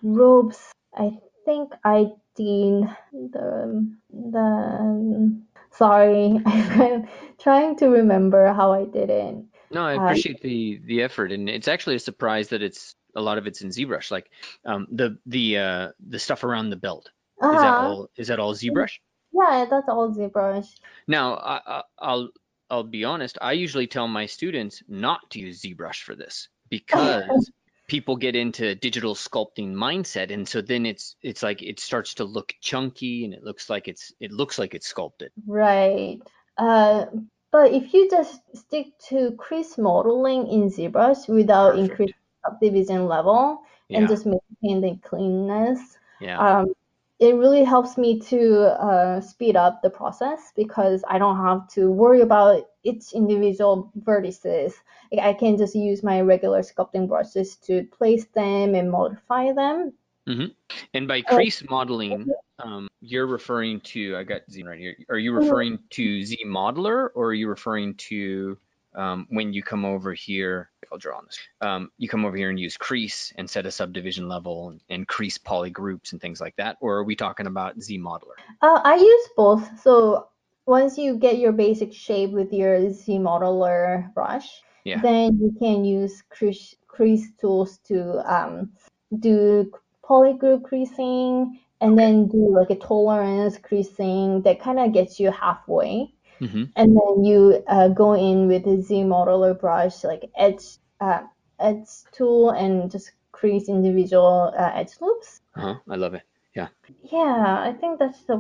[0.02, 9.10] robes I think I did the the sorry I'm trying to remember how I did
[9.10, 9.36] it.
[9.70, 13.20] No, I Uh, appreciate the the effort, and it's actually a surprise that it's a
[13.20, 14.10] lot of it's in ZBrush.
[14.10, 14.30] Like
[14.64, 17.10] um, the the uh, the stuff around the belt
[17.42, 17.86] is that uh-huh.
[17.88, 18.98] all is that all ZBrush?
[19.32, 20.68] yeah that's all ZBrush
[21.06, 22.28] Now, I, I, I'll
[22.70, 23.36] I'll be honest.
[23.40, 27.50] I usually tell my students not to use ZBrush for this because
[27.86, 32.24] people get into digital sculpting mindset, and so then it's it's like it starts to
[32.24, 35.32] look chunky, and it looks like it's it looks like it's sculpted.
[35.46, 36.18] Right.
[36.56, 37.06] Uh,
[37.50, 41.90] but if you just stick to crease modeling in ZBrush without Perfect.
[41.90, 46.74] increasing subdivision level Yeah, and just maintain the cleanness, yeah, um,
[47.20, 51.90] it really helps me to uh, speed up the process because I don't have to
[51.90, 54.74] worry about each individual vertices.
[55.20, 59.92] I can just use my regular sculpting brushes to place them and modify them.
[60.26, 60.46] Mm-hmm.
[60.94, 62.28] And by Uh, crease modeling,
[62.58, 64.96] um, you're referring to, I got Z right here.
[65.08, 65.38] Are you Mhm.
[65.38, 68.58] referring to ZModeler or are you referring to
[68.94, 70.70] um, when you come over here?
[70.90, 71.38] I'll draw on this.
[71.62, 75.08] Um, you come over here and use crease and set a subdivision level and, and
[75.08, 76.76] crease poly groups and things like that.
[76.80, 78.36] Or are we talking about ZModeler?
[78.60, 79.80] Uh, I use both.
[79.80, 80.28] So
[80.66, 85.00] once you get your basic shape with your ZModeler brush, Yeah.
[85.00, 88.72] then you can use crease, crease tools to um,
[89.18, 89.72] do
[90.04, 96.12] polygroup creasing and then do like a tolerance creasing that kind of gets you halfway.
[96.42, 100.64] Hmm And then you uh, go in with a Z modeler brush, like edge,
[101.00, 101.22] uh,
[101.60, 105.40] edge tool, and just crease individual uh, edge loops.
[105.56, 105.76] Uh-huh.
[105.88, 106.22] I love it.
[106.54, 106.68] Yeah.
[107.12, 108.36] Yeah, I think that's the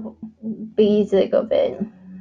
[0.74, 1.78] basic of it.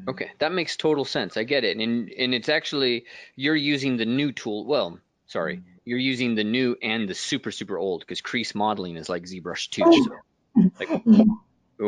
[0.07, 1.37] Okay, that makes total sense.
[1.37, 1.77] I get it.
[1.77, 4.65] And and it's actually you're using the new tool.
[4.65, 9.09] Well, sorry, you're using the new and the super super old because crease modeling is
[9.09, 9.83] like ZBrush 2.
[9.83, 10.11] So
[10.79, 11.23] like Yeah.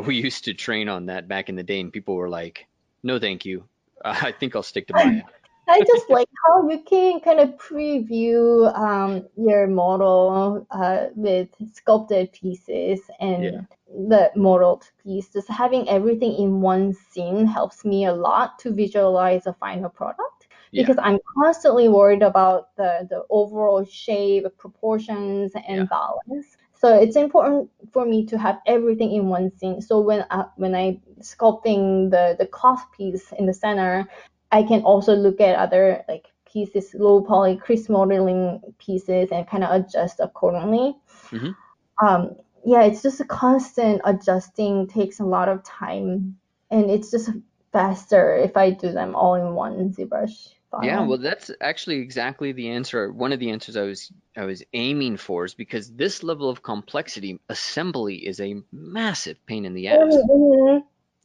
[0.06, 2.68] we used to train on that back in the day, and people were like,
[3.04, 3.68] "No, thank you.
[4.04, 5.24] Uh, I think I'll stick to Maya."
[5.70, 12.34] I just like how you can kind of preview um, your model uh, with sculpted
[12.34, 13.62] pieces and Yeah.
[13.88, 15.32] the modeled piece.
[15.32, 20.48] Just having everything in one scene helps me a lot to visualize a final product
[20.72, 20.82] Yeah.
[20.82, 25.86] because I'm constantly worried about the, the overall shape, proportions, and Yeah.
[25.86, 26.58] balance.
[26.84, 29.82] So it's important for me to have everything in one scene.
[29.82, 34.06] So when I, when I sculpting the the cloth piece in the center,
[34.52, 39.64] I can also look at other like pieces, low poly crease modeling pieces, and kind
[39.64, 40.98] of adjust accordingly.
[41.32, 42.06] Mm-hmm.
[42.06, 44.88] Um, yeah, it's just a constant adjusting.
[44.88, 46.36] Takes a lot of time,
[46.70, 47.30] and it's just
[47.72, 50.50] faster if I do them all in one ZBrush.
[50.82, 53.12] Yeah, well, that's actually exactly the answer.
[53.12, 56.64] One of the answers I was I was aiming for is because this level of
[56.64, 60.16] complexity, assembly is a massive pain in the ass.
[60.16, 60.80] Mm-hmm.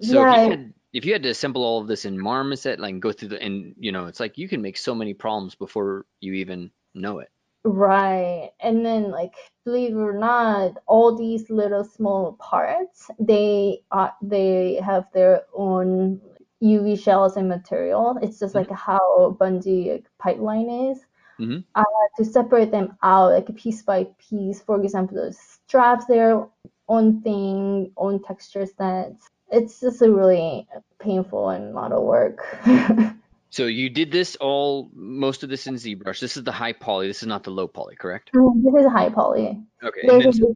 [0.05, 2.79] So yeah, if you had if you had to assemble all of this in Marmoset,
[2.79, 5.55] like go through the and you know, it's like you can make so many problems
[5.55, 7.31] before you even know it.
[7.65, 8.51] Right.
[8.61, 9.35] And then like
[9.65, 16.21] believe it or not, all these little small parts, they are they have their own
[16.63, 18.19] UV shells and material.
[18.23, 18.71] It's just mm-hmm.
[18.71, 20.99] like how Bungie pipeline is.
[21.39, 21.59] Mm-hmm.
[21.75, 24.61] I had to separate them out like piece by piece.
[24.61, 26.47] For example, the straps, their
[26.89, 29.29] own thing, own texture sets.
[29.51, 30.67] It's just a really
[30.99, 32.45] painful and a lot of work.
[33.51, 36.21] so you did this all, most of this in ZBrush.
[36.21, 37.07] This is the high poly.
[37.07, 38.31] This is not the low poly, correct?
[38.35, 39.63] Mm, this is high poly.
[39.83, 40.01] Okay.
[40.03, 40.55] And then, so,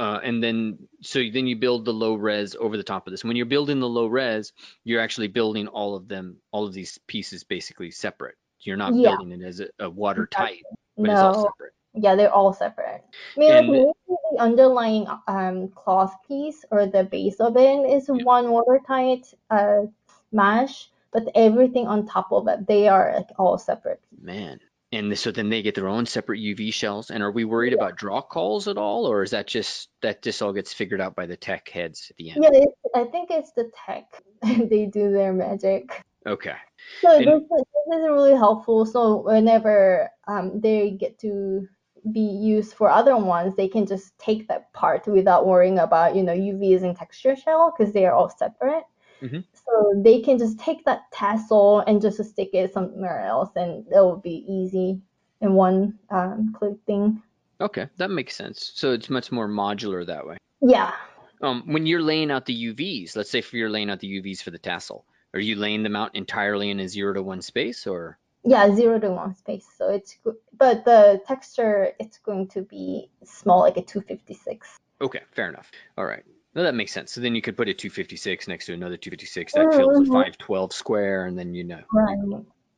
[0.00, 3.22] uh, and then so then you build the low res over the top of this.
[3.22, 6.98] When you're building the low res, you're actually building all of them, all of these
[7.06, 8.36] pieces basically separate.
[8.60, 9.10] You're not yeah.
[9.10, 10.62] building it as a, a watertight,
[10.96, 11.12] but no.
[11.12, 11.74] it's all separate.
[11.92, 13.04] Yeah, they're all separate.
[13.36, 17.90] I mean, and, like maybe the underlying um, cloth piece or the base of it
[17.90, 18.24] is yeah.
[18.24, 19.82] one watertight uh,
[20.32, 24.00] mesh, but everything on top of it, they are like all separate.
[24.18, 24.60] Man,
[24.92, 27.10] and so then they get their own separate UV shells.
[27.10, 30.42] And are we worried about draw calls at all, or is that just that just
[30.42, 32.44] all gets figured out by the tech heads at the end?
[32.44, 34.04] Yeah, I think it's the tech.
[34.42, 36.04] they do their magic.
[36.26, 36.56] Okay.
[37.00, 38.84] So and, this, this is really helpful.
[38.84, 41.68] So whenever um, they get to
[42.12, 46.24] be used for other ones, they can just take that part without worrying about you
[46.24, 48.84] know UVs and texture shell because they are all separate.
[49.22, 49.40] Mm-hmm.
[49.54, 53.94] So they can just take that tassel and just stick it somewhere else, and it
[53.94, 55.00] will be easy
[55.40, 57.22] in one um, click thing.
[57.60, 58.72] Okay, that makes sense.
[58.74, 60.38] So it's much more modular that way.
[60.62, 60.92] Yeah.
[61.42, 64.42] Um, when you're laying out the UVs, let's say if you're laying out the UVs
[64.42, 65.04] for the tassel,
[65.34, 68.18] are you laying them out entirely in a zero to one space, or?
[68.44, 69.66] Yeah, zero to one space.
[69.76, 74.78] So it's good, but the texture it's going to be small, like a 256.
[75.02, 75.70] Okay, fair enough.
[75.96, 76.24] All right.
[76.54, 77.12] No, that makes sense.
[77.12, 80.72] So then you could put a 256 next to another 256 that fills a 512
[80.72, 81.82] square, and then you know.
[81.92, 82.18] Right.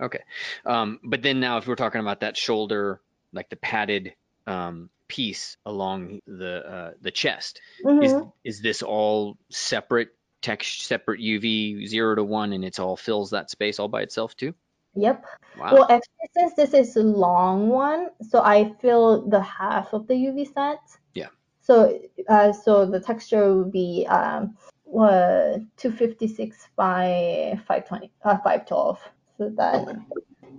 [0.01, 0.21] Okay.
[0.67, 3.01] Um, but then now, if we're talking about that shoulder,
[3.33, 4.15] like the padded
[4.47, 8.03] um, piece along the uh, the chest, mm-hmm.
[8.03, 10.11] is is this all separate
[10.43, 14.37] text, separate UV zero to one, and it's all fills that space all by itself
[14.37, 14.55] too?
[14.95, 15.25] Yep.
[15.59, 15.73] Wow.
[15.73, 20.15] Well, actually, since this is a long one, so I fill the half of the
[20.15, 20.81] UV set.
[21.15, 21.29] Yeah.
[21.63, 28.99] So, uh, so the texture would be um, what 256 by 520, uh, 512.
[29.39, 29.97] So that,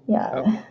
[0.07, 0.31] yeah.
[0.33, 0.65] Oh.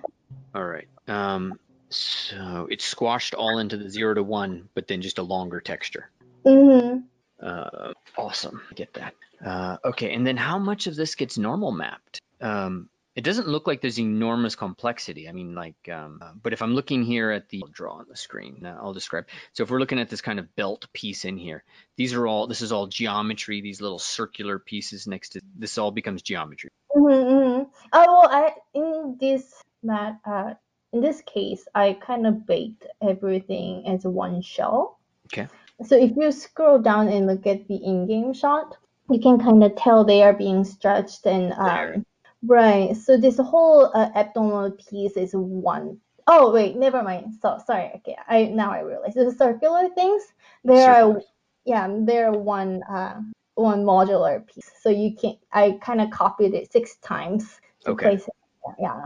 [0.54, 0.88] All right.
[1.06, 1.58] Um,
[1.90, 6.10] so it's squashed all into the zero to one, but then just a longer texture.
[6.44, 7.00] Mm-hmm.
[7.40, 8.62] Uh, awesome.
[8.74, 9.14] Get that.
[9.44, 12.20] Uh, okay, and then how much of this gets normal mapped?
[12.40, 15.28] Um, it doesn't look like there's enormous complexity.
[15.28, 18.06] I mean, like, um, uh, but if I'm looking here at the I'll draw on
[18.08, 19.26] the screen, uh, I'll describe.
[19.52, 21.62] So if we're looking at this kind of belt piece in here,
[21.96, 25.90] these are all, this is all geometry, these little circular pieces next to, this all
[25.90, 26.70] becomes geometry.
[26.96, 27.62] Mm-hmm, mm-hmm.
[27.92, 30.54] Oh, well, I, in this mat, uh,
[30.92, 34.98] in this case, I kind of baked everything as one shell.
[35.26, 35.48] Okay.
[35.84, 38.76] So if you scroll down and look at the in-game shot,
[39.10, 42.06] you can kind of tell they are being stretched and um,
[42.44, 42.96] Right.
[42.96, 45.98] So this whole uh, abdominal piece is one.
[46.26, 47.34] Oh wait, never mind.
[47.40, 47.90] So sorry.
[47.96, 50.22] Okay, I now I realize the circular things.
[50.64, 51.20] There are
[51.64, 53.20] yeah, they're one uh
[53.54, 54.70] one modular piece.
[54.80, 58.06] So you can I kind of copied it six times to okay.
[58.06, 58.34] place it.
[58.78, 59.02] Yeah.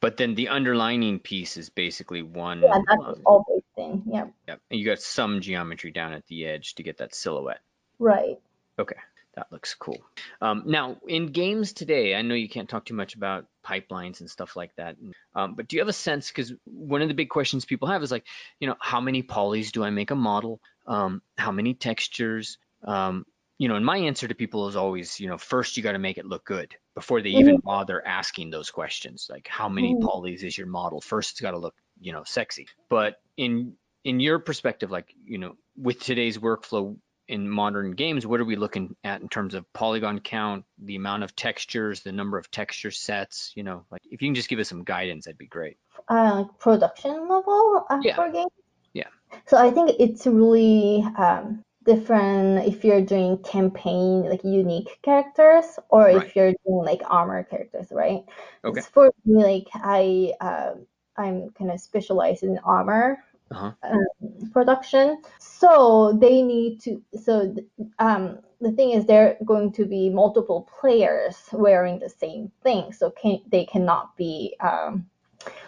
[0.00, 2.60] But then the underlining piece is basically one.
[2.60, 4.02] Yeah, that's um, all baked in.
[4.06, 4.26] Yeah.
[4.46, 4.60] Yep.
[4.70, 7.60] And you got some geometry down at the edge to get that silhouette.
[7.98, 8.38] Right.
[8.78, 8.96] Okay.
[9.38, 9.98] That looks cool.
[10.42, 14.28] Um, now, in games today, I know you can't talk too much about pipelines and
[14.28, 14.96] stuff like that,
[15.32, 16.26] um, but do you have a sense?
[16.26, 18.26] Because one of the big questions people have is like,
[18.58, 20.60] you know, how many polys do I make a model?
[20.88, 22.58] Um, how many textures?
[22.82, 23.26] Um,
[23.58, 26.00] you know, and my answer to people is always, you know, first you got to
[26.00, 27.66] make it look good before they even mm-hmm.
[27.66, 29.28] bother asking those questions.
[29.30, 30.04] Like, how many mm-hmm.
[30.04, 31.00] polys is your model?
[31.00, 32.66] First, it's got to look, you know, sexy.
[32.88, 36.96] But in in your perspective, like, you know, with today's workflow,
[37.28, 41.22] in modern games, what are we looking at in terms of polygon count, the amount
[41.22, 43.52] of textures, the number of texture sets?
[43.54, 45.76] You know, like if you can just give us some guidance, that'd be great.
[46.08, 48.16] Uh, production level uh, yeah.
[48.16, 48.50] for games.
[48.94, 49.08] Yeah.
[49.46, 56.04] So I think it's really um, different if you're doing campaign like unique characters or
[56.04, 56.16] Right.
[56.16, 58.24] if you're doing like armor characters, right?
[58.64, 58.80] Okay.
[58.80, 63.72] It's for me like I um I'm kind of specialized in armor Uh-huh.
[63.82, 67.02] um, production, so they need to.
[67.16, 67.54] So
[67.98, 72.92] um the thing is, there are going to be multiple players wearing the same thing,
[72.92, 75.06] so can they cannot be um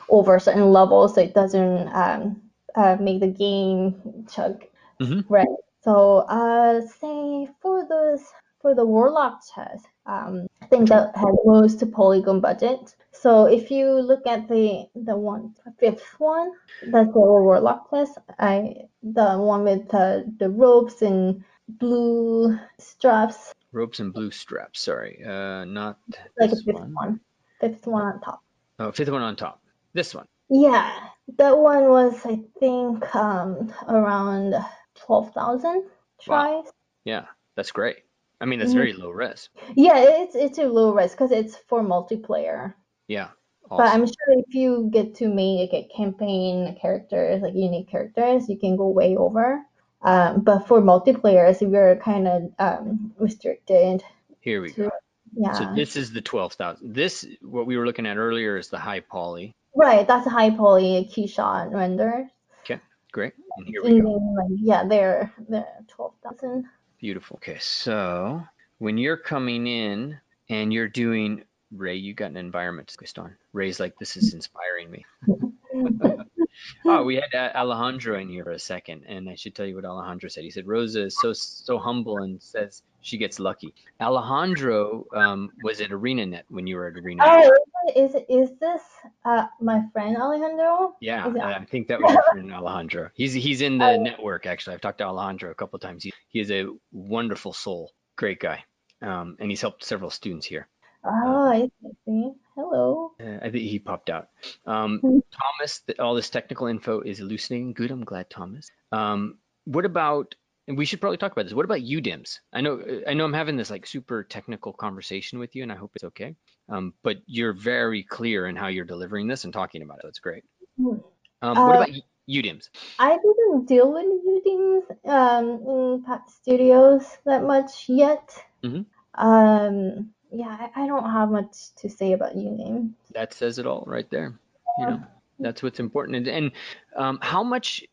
[0.09, 2.43] over certain level, so it doesn't um
[2.76, 4.64] uh, make the game chug
[5.01, 5.24] Mhm.
[5.28, 5.47] right.
[5.83, 8.22] So uh say for those
[8.61, 12.94] for the warlock chest, um I think that has most polygon budget.
[13.12, 18.11] So if you look at the the one fifth one, that's the warlock class.
[18.38, 24.80] I the one with the the ropes and blue straps, Ropes and blue straps.
[24.80, 25.98] Sorry, uh, not
[26.38, 26.94] like this fifth one.
[26.94, 27.20] one.
[27.61, 28.40] Fifth one on top.
[28.78, 29.62] Oh, fifth one on top.
[29.92, 30.26] This one.
[30.48, 30.90] Yeah,
[31.38, 34.55] that one was I think um around
[34.94, 35.84] twelve thousand
[36.20, 36.28] tris.
[36.28, 36.62] Wow.
[36.62, 36.72] tris.
[37.05, 37.26] Yeah,
[37.57, 37.98] that's great.
[38.41, 38.82] I mean, that's Mhm.
[38.82, 39.51] very low risk.
[39.76, 42.74] Yeah, it's it's a low risk because it's for multiplayer.
[43.09, 43.28] Yeah.
[43.68, 48.59] But I'm sure if you get to make a campaign characters, like unique characters, you
[48.59, 49.62] can go way over.
[50.03, 54.03] Um, but for multiplayers, we're kind of um, restricted
[54.41, 54.91] Here we to go.
[55.36, 55.53] yeah.
[55.53, 56.93] So this is the 12,000.
[56.95, 59.55] This, what we were looking at earlier is the high poly.
[59.76, 62.28] right, that's a high poly keyshot render.
[62.64, 62.80] Okay,
[63.12, 63.34] great.
[63.59, 64.09] And here we And go.
[64.18, 66.64] then, like, yeah, they're they're twelve thousand.
[67.01, 67.36] Beautiful.
[67.36, 68.42] Okay, so
[68.78, 70.18] when you're coming in
[70.51, 73.34] and you're doing, Ray, you got an environment twist on.
[73.55, 75.07] Ray's like, this is inspiring me.
[76.85, 79.75] Oh, we had uh, Alejandro in here for a second, and I should tell you
[79.77, 80.45] what Alejandro said.
[80.45, 83.75] He said Rosa is so so humble and says she gets lucky.
[84.01, 87.21] Alejandro um, was at ArenaNet when you were at ArenaNet.
[87.23, 87.51] Oh,
[87.97, 88.83] is is this
[89.25, 90.95] uh my friend Alejandro?
[91.01, 93.11] Yeah, it- I think that was your friend Alejandro.
[93.15, 94.03] He's he's in the Oh.
[94.03, 94.75] network actually.
[94.75, 96.05] I've talked to Alejandro a couple of times.
[96.05, 98.65] He he is a wonderful soul, great guy,
[99.03, 100.69] um, and he's helped several students here.
[101.05, 101.71] Oh, I
[102.05, 102.33] see.
[102.61, 103.13] Hello.
[103.19, 104.29] Uh, I think he popped out.
[104.67, 105.19] Um, Hmm.
[105.33, 107.73] Thomas, th- all this technical info is elucidating.
[107.73, 108.71] Good, I'm glad, Thomas.
[108.93, 110.35] Um, what about?
[110.69, 111.55] And we should probably talk about this.
[111.55, 112.39] What about UDIMS?
[112.53, 115.77] I know I know I'm having this like super technical conversation with you, and I
[115.77, 116.37] hope it's okay.
[116.69, 120.03] Um, but you're very clear in how you're delivering this and talking about it.
[120.05, 120.45] That's great.
[120.77, 120.99] Hmm.
[121.43, 121.91] Um, what Uh, about
[122.29, 122.69] UDIMS?
[122.99, 124.07] I didn't deal with
[124.37, 128.29] UDIMS um, in Pat Studios that much yet.
[128.63, 128.85] Mhm.
[129.15, 132.93] Um, yeah, I, I don't have much to say about UDIMS.
[133.12, 134.35] That says it all right there.
[134.78, 135.03] You know,
[135.41, 136.16] that's what's important.
[136.16, 136.53] And, and
[136.97, 137.85] um, how much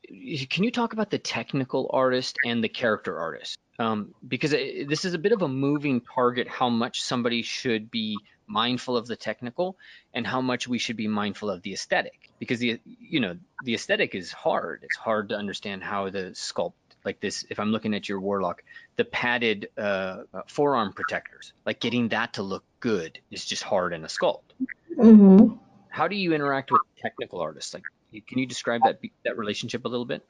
[0.49, 3.57] can you talk about the technical artist and the character artist?
[3.79, 6.47] Um, because it, this is a bit of a moving target.
[6.47, 8.17] How much somebody should be
[8.47, 9.77] mindful of the technical,
[10.13, 12.29] and how much we should be mindful of the aesthetic.
[12.39, 14.81] Because the you know the aesthetic is hard.
[14.83, 16.73] It's hard to understand how the sculpt
[17.05, 17.45] like this.
[17.49, 18.63] If I'm looking at your warlock,
[18.97, 23.93] the padded uh, uh, forearm protectors, like getting that to look good is just hard
[23.93, 24.53] in a sculpt
[24.97, 25.55] Mm-hmm.
[25.89, 27.73] how do you interact with technical artists?
[27.73, 27.83] Like,
[28.27, 30.25] can you describe that that relationship a little bit?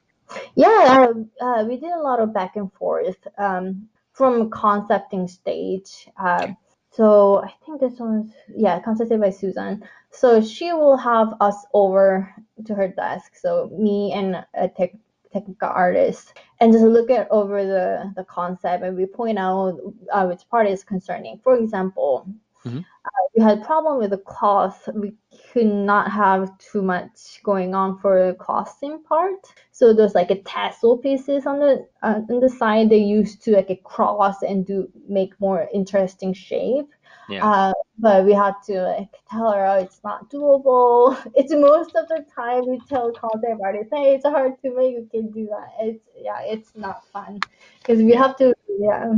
[0.54, 1.06] Yeah,
[1.40, 6.08] uh, uh, we did a lot of back and forth um, from concepting stage.
[6.20, 6.56] Uh, Okay.
[6.90, 9.84] so I think this one's yeah, concepted by Susan.
[10.10, 13.36] So she will have us over to her desk.
[13.36, 14.92] So me and a tech,
[15.32, 19.78] technical artists and just look at over the the concept, and we point out
[20.12, 21.38] uh, which part is concerning.
[21.44, 22.26] For example.
[22.66, 22.84] Mhm.
[23.04, 24.88] uh, We had problem with the cloth.
[24.94, 25.14] We
[25.52, 29.40] could not have too much going on for the costing part.
[29.72, 33.52] So there's like a tassel pieces on the uh, on the side they used to
[33.52, 36.90] like a cross and do make more interesting shape.
[37.28, 37.46] Yeah.
[37.46, 41.16] Uh, but we had to like tell her oh, it's not doable.
[41.34, 44.92] It's most of the time we tell concept artists, hey, it's hard to make.
[44.92, 45.68] You can do that.
[45.80, 47.40] It's yeah, it's not fun
[47.80, 49.12] because we have to yeah.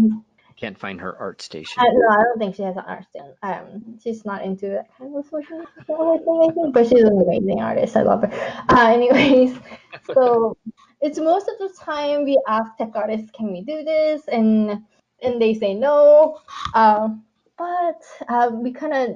[0.56, 1.78] Can't find her ArtStation.
[1.78, 3.34] I, no, I don't think she has an ArtStation.
[3.42, 7.18] Um, she's not into that kind of social media thing, I think, but she's an
[7.18, 7.96] amazing artist.
[7.96, 8.64] I love her.
[8.68, 9.58] Uh, anyways,
[10.12, 10.58] so
[11.00, 14.28] it's most of the time we ask tech artists, can we do this?
[14.28, 14.82] And
[15.22, 16.40] and they say no.
[16.74, 17.24] Um,
[17.60, 19.08] but uh, we kind of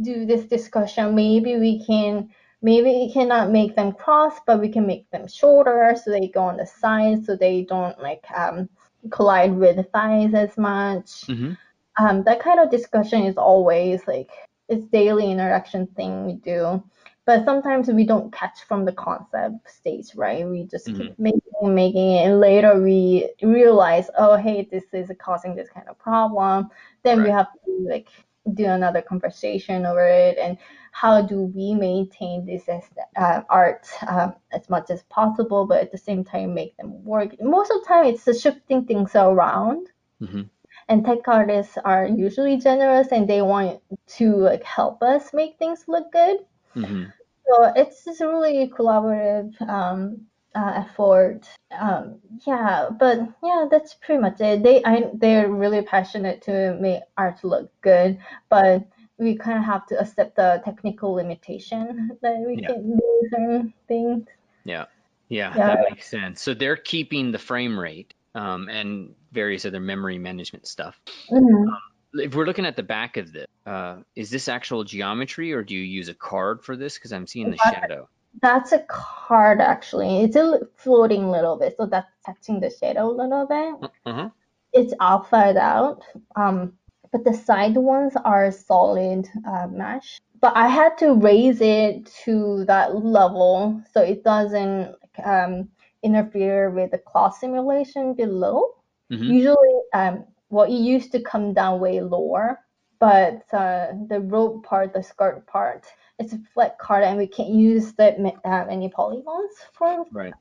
[0.00, 1.14] do this discussion.
[1.14, 2.30] Maybe we can,
[2.62, 6.42] maybe we cannot make them cross, but we can make them shorter so they go
[6.44, 8.70] on the side so they don't like um,
[9.10, 11.52] collide with the thighs as much hmm
[11.98, 14.30] um, that kind of discussion is always like
[14.68, 16.82] it's daily interaction thing we do
[17.26, 21.74] but sometimes we don't catch from the concept stage right we just keep making and
[21.74, 26.68] making it and later we realize oh hey this is causing this kind of problem
[27.02, 28.08] then we have to like
[28.54, 30.56] do another conversation over it and
[30.92, 32.82] how do we maintain this as
[33.16, 37.40] uh, art um, as much as possible, but at the same time make them work.
[37.40, 39.88] Most of the time, it's just shifting things around.
[40.20, 40.42] Mm-hmm.
[40.88, 43.80] And tech artists are usually generous, and they want
[44.18, 46.38] to like help us make things look good.
[46.76, 47.04] Mm-hmm.
[47.46, 51.40] So it's just really collaborative um, uh, effort.
[51.78, 54.62] Um, yeah, but yeah, that's pretty much it.
[54.62, 58.18] They I, they're really passionate to make art look good,
[58.48, 58.86] but
[59.18, 62.68] we kind of have to accept the technical limitation that we Yeah.
[62.68, 64.26] can do certain things.
[64.64, 64.86] Yeah.
[65.28, 65.66] Yeah, Yeah.
[65.76, 66.42] that makes sense.
[66.42, 71.00] So they're keeping the frame rate um, and various other memory management stuff.
[71.30, 71.66] Mhm.
[72.14, 75.74] If we're looking at the back of this, uh, is this actual geometry or do
[75.74, 76.94] you use a card for this?
[76.94, 78.08] Because I'm seeing the That- shadow.
[78.42, 80.22] That's a card actually.
[80.22, 83.90] It's a floating a little bit, so that's touching the shadow a little bit.
[84.06, 84.30] Uh-huh.
[84.72, 86.04] It's outside out,
[86.36, 86.74] um,
[87.10, 90.20] but the side ones are solid uh, mesh.
[90.40, 94.94] But I had to raise it to that level so it doesn't
[95.24, 95.68] um,
[96.04, 98.76] interfere with the cloth simulation below.
[99.10, 99.26] Mhm.
[99.26, 102.60] Usually, um, well, it used to come down way lower,
[102.98, 105.86] but uh, the rope part, the skirt part,
[106.18, 110.34] it's a flat card and we can't use that uh, any polygons for Right.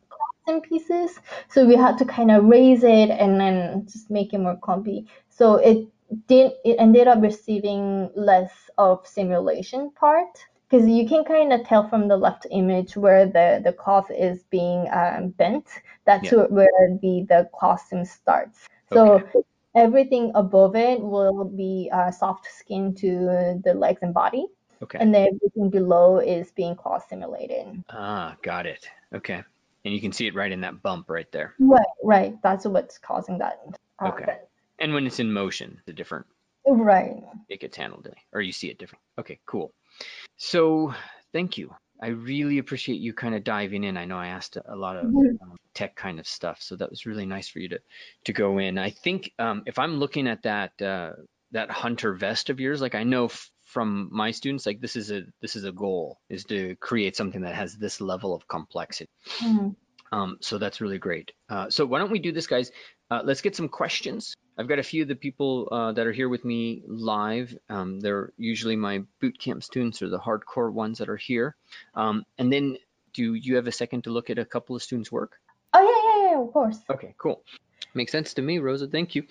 [0.48, 1.20] in pieces.
[1.48, 5.08] So we had to kind of raise it and then just make it more clumpy.
[5.30, 5.88] So it
[6.28, 10.28] did it ended up receiving less of simulation part
[10.70, 14.44] because you can kind of tell from the left image where the the cloth is
[14.50, 15.68] being um, bent.
[16.06, 16.46] That's Yeah.
[16.50, 18.68] where the the cloth sim starts.
[18.92, 19.22] So
[19.76, 24.48] everything above it will be uh, soft skin to the legs and body,
[24.82, 25.00] Okay.
[25.00, 27.84] and then everything below is being cloth simulated.
[27.90, 28.88] ah, got it.
[29.14, 29.44] Okay.
[29.86, 31.54] And you can see it right in that bump right there.
[31.60, 32.42] Right, right.
[32.44, 33.60] That's what's causing that.
[34.00, 34.38] uh, Okay.
[34.80, 36.26] And when it's in motion, the different
[36.68, 37.24] Right.
[37.50, 39.02] it gets handled or you see it different.
[39.20, 39.72] Okay, cool.
[40.38, 40.94] So
[41.34, 41.74] thank you.
[42.02, 43.98] I really appreciate you kind of diving in.
[43.98, 45.42] I know I asked a lot of Mhm.
[45.42, 47.80] um, tech kind of stuff, so that was really nice for you to
[48.26, 48.78] to go in.
[48.78, 51.14] I think um, if I'm looking at that uh,
[51.52, 53.30] that hunter vest of yours, like I know
[53.66, 57.42] from my students, like this is a this is a goal is to create something
[57.42, 59.10] that has this level of complexity.
[59.40, 59.76] Mhm.
[60.12, 61.32] Um, so that's really great.
[61.50, 62.72] Uh, so why don't we do this, guys?
[63.12, 64.36] Uh, let's get some questions.
[64.60, 67.58] I've got a few of the people uh, that are here with me live.
[67.70, 71.56] Um, they're usually my boot camp students or the hardcore ones that are here.
[71.96, 72.78] Um, and then,
[73.14, 75.40] do you have a second to look at a couple of students' work?
[75.74, 76.42] Oh yeah, yeah, yeah.
[76.44, 76.80] Of course.
[76.90, 77.42] Okay, cool.
[77.94, 78.88] Makes sense to me, Rosa.
[78.88, 79.24] Thank you.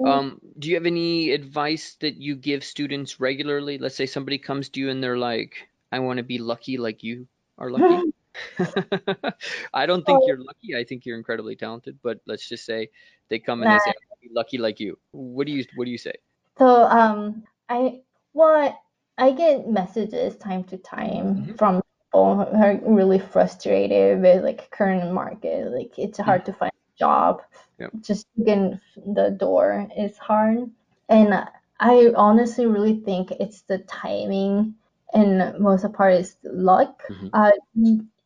[0.00, 0.08] Mm.
[0.08, 3.76] Um, do you have any advice that you give students regularly?
[3.76, 7.04] Let's say somebody comes to you and they're like, "I want to be lucky like
[7.04, 7.28] you
[7.58, 8.12] are lucky."
[9.74, 10.26] I don't think Oh.
[10.26, 10.74] you're lucky.
[10.76, 11.98] I think you're incredibly talented.
[12.02, 12.88] But let's just say
[13.28, 15.64] they come and they say, "I want to be lucky like you." What do you
[15.76, 16.14] What do you say?
[16.58, 18.02] So um, I
[18.32, 18.76] what
[19.18, 21.58] I get messages time to time Mhm.
[21.58, 25.70] from people who are really frustrated with like current market.
[25.72, 27.42] Like it's hard to find a job.
[27.78, 27.92] Yep.
[28.02, 28.80] Just getting
[29.14, 30.70] the door is hard.
[31.08, 31.34] And
[31.80, 34.74] I honestly really think it's the timing
[35.14, 37.02] and most of the part is luck.
[37.10, 37.30] Mhm.
[37.32, 37.50] Uh,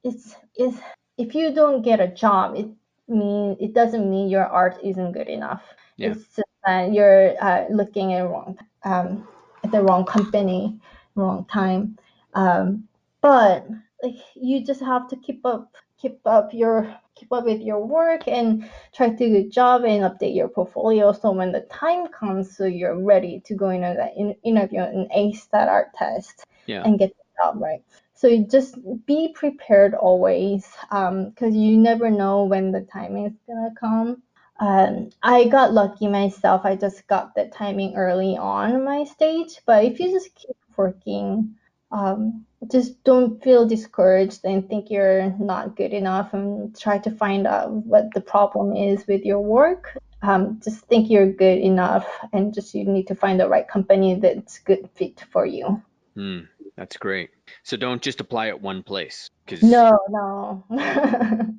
[0.03, 0.78] it's it's
[1.16, 2.68] if you don't get a job, it
[3.09, 5.62] mean it doesn't mean your art isn't good enough.
[5.97, 6.11] Yeah.
[6.11, 9.28] It's just that you're uh, looking at wrong um,
[9.62, 10.78] at the wrong company,
[11.14, 11.99] wrong time.
[12.34, 12.88] Um,
[13.20, 13.66] but
[14.03, 18.28] like you just have to keep up keep up your keep up with your work
[18.28, 22.55] and try to do a job and update your portfolio so when the time comes
[22.55, 26.82] so you're ready to go into that in, interview and ace that art test Yeah.
[26.84, 27.82] and get the job right
[28.12, 28.76] so you just
[29.07, 34.22] be prepared always because you never know when the timing is gonna come
[34.61, 36.62] um, I got lucky myself.
[36.64, 39.61] I just got the timing early on my stage.
[39.66, 41.57] But if you just keep working,
[41.90, 47.46] um, just don't feel discouraged and think you're not good enough and try to find
[47.46, 49.98] out what the problem is with your work.
[50.22, 54.14] Um, just think you're good enough and just you need to find the right company
[54.14, 55.82] that's good fit for you.
[56.14, 56.40] Hmm,
[56.76, 57.30] that's great.
[57.62, 60.64] So don't just apply at one place, because No, no.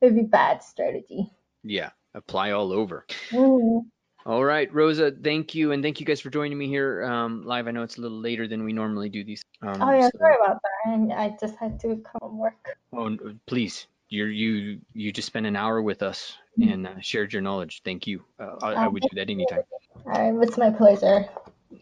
[0.00, 1.30] It'd be bad strategy.
[1.64, 3.06] yeah, apply all over.
[3.30, 3.84] Mhm.
[4.26, 7.66] All right, Rosa, thank you, and thank you guys for joining me here um, live.
[7.66, 9.42] I know it's a little later than we normally do these.
[9.62, 10.92] Um, Oh yeah, so- sorry about that.
[10.92, 12.78] And I just had to come from work.
[12.92, 16.72] Oh, please, you you you just spent an hour with us Mm-hmm.
[16.72, 17.80] and uh, shared your knowledge.
[17.84, 18.24] Thank you.
[18.38, 19.60] Uh, I, I would do that anytime.
[20.04, 21.24] All right, it's my pleasure.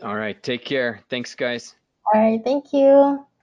[0.03, 1.01] All right, take care.
[1.09, 1.75] Thanks, guys.
[2.15, 3.27] All right, thank you.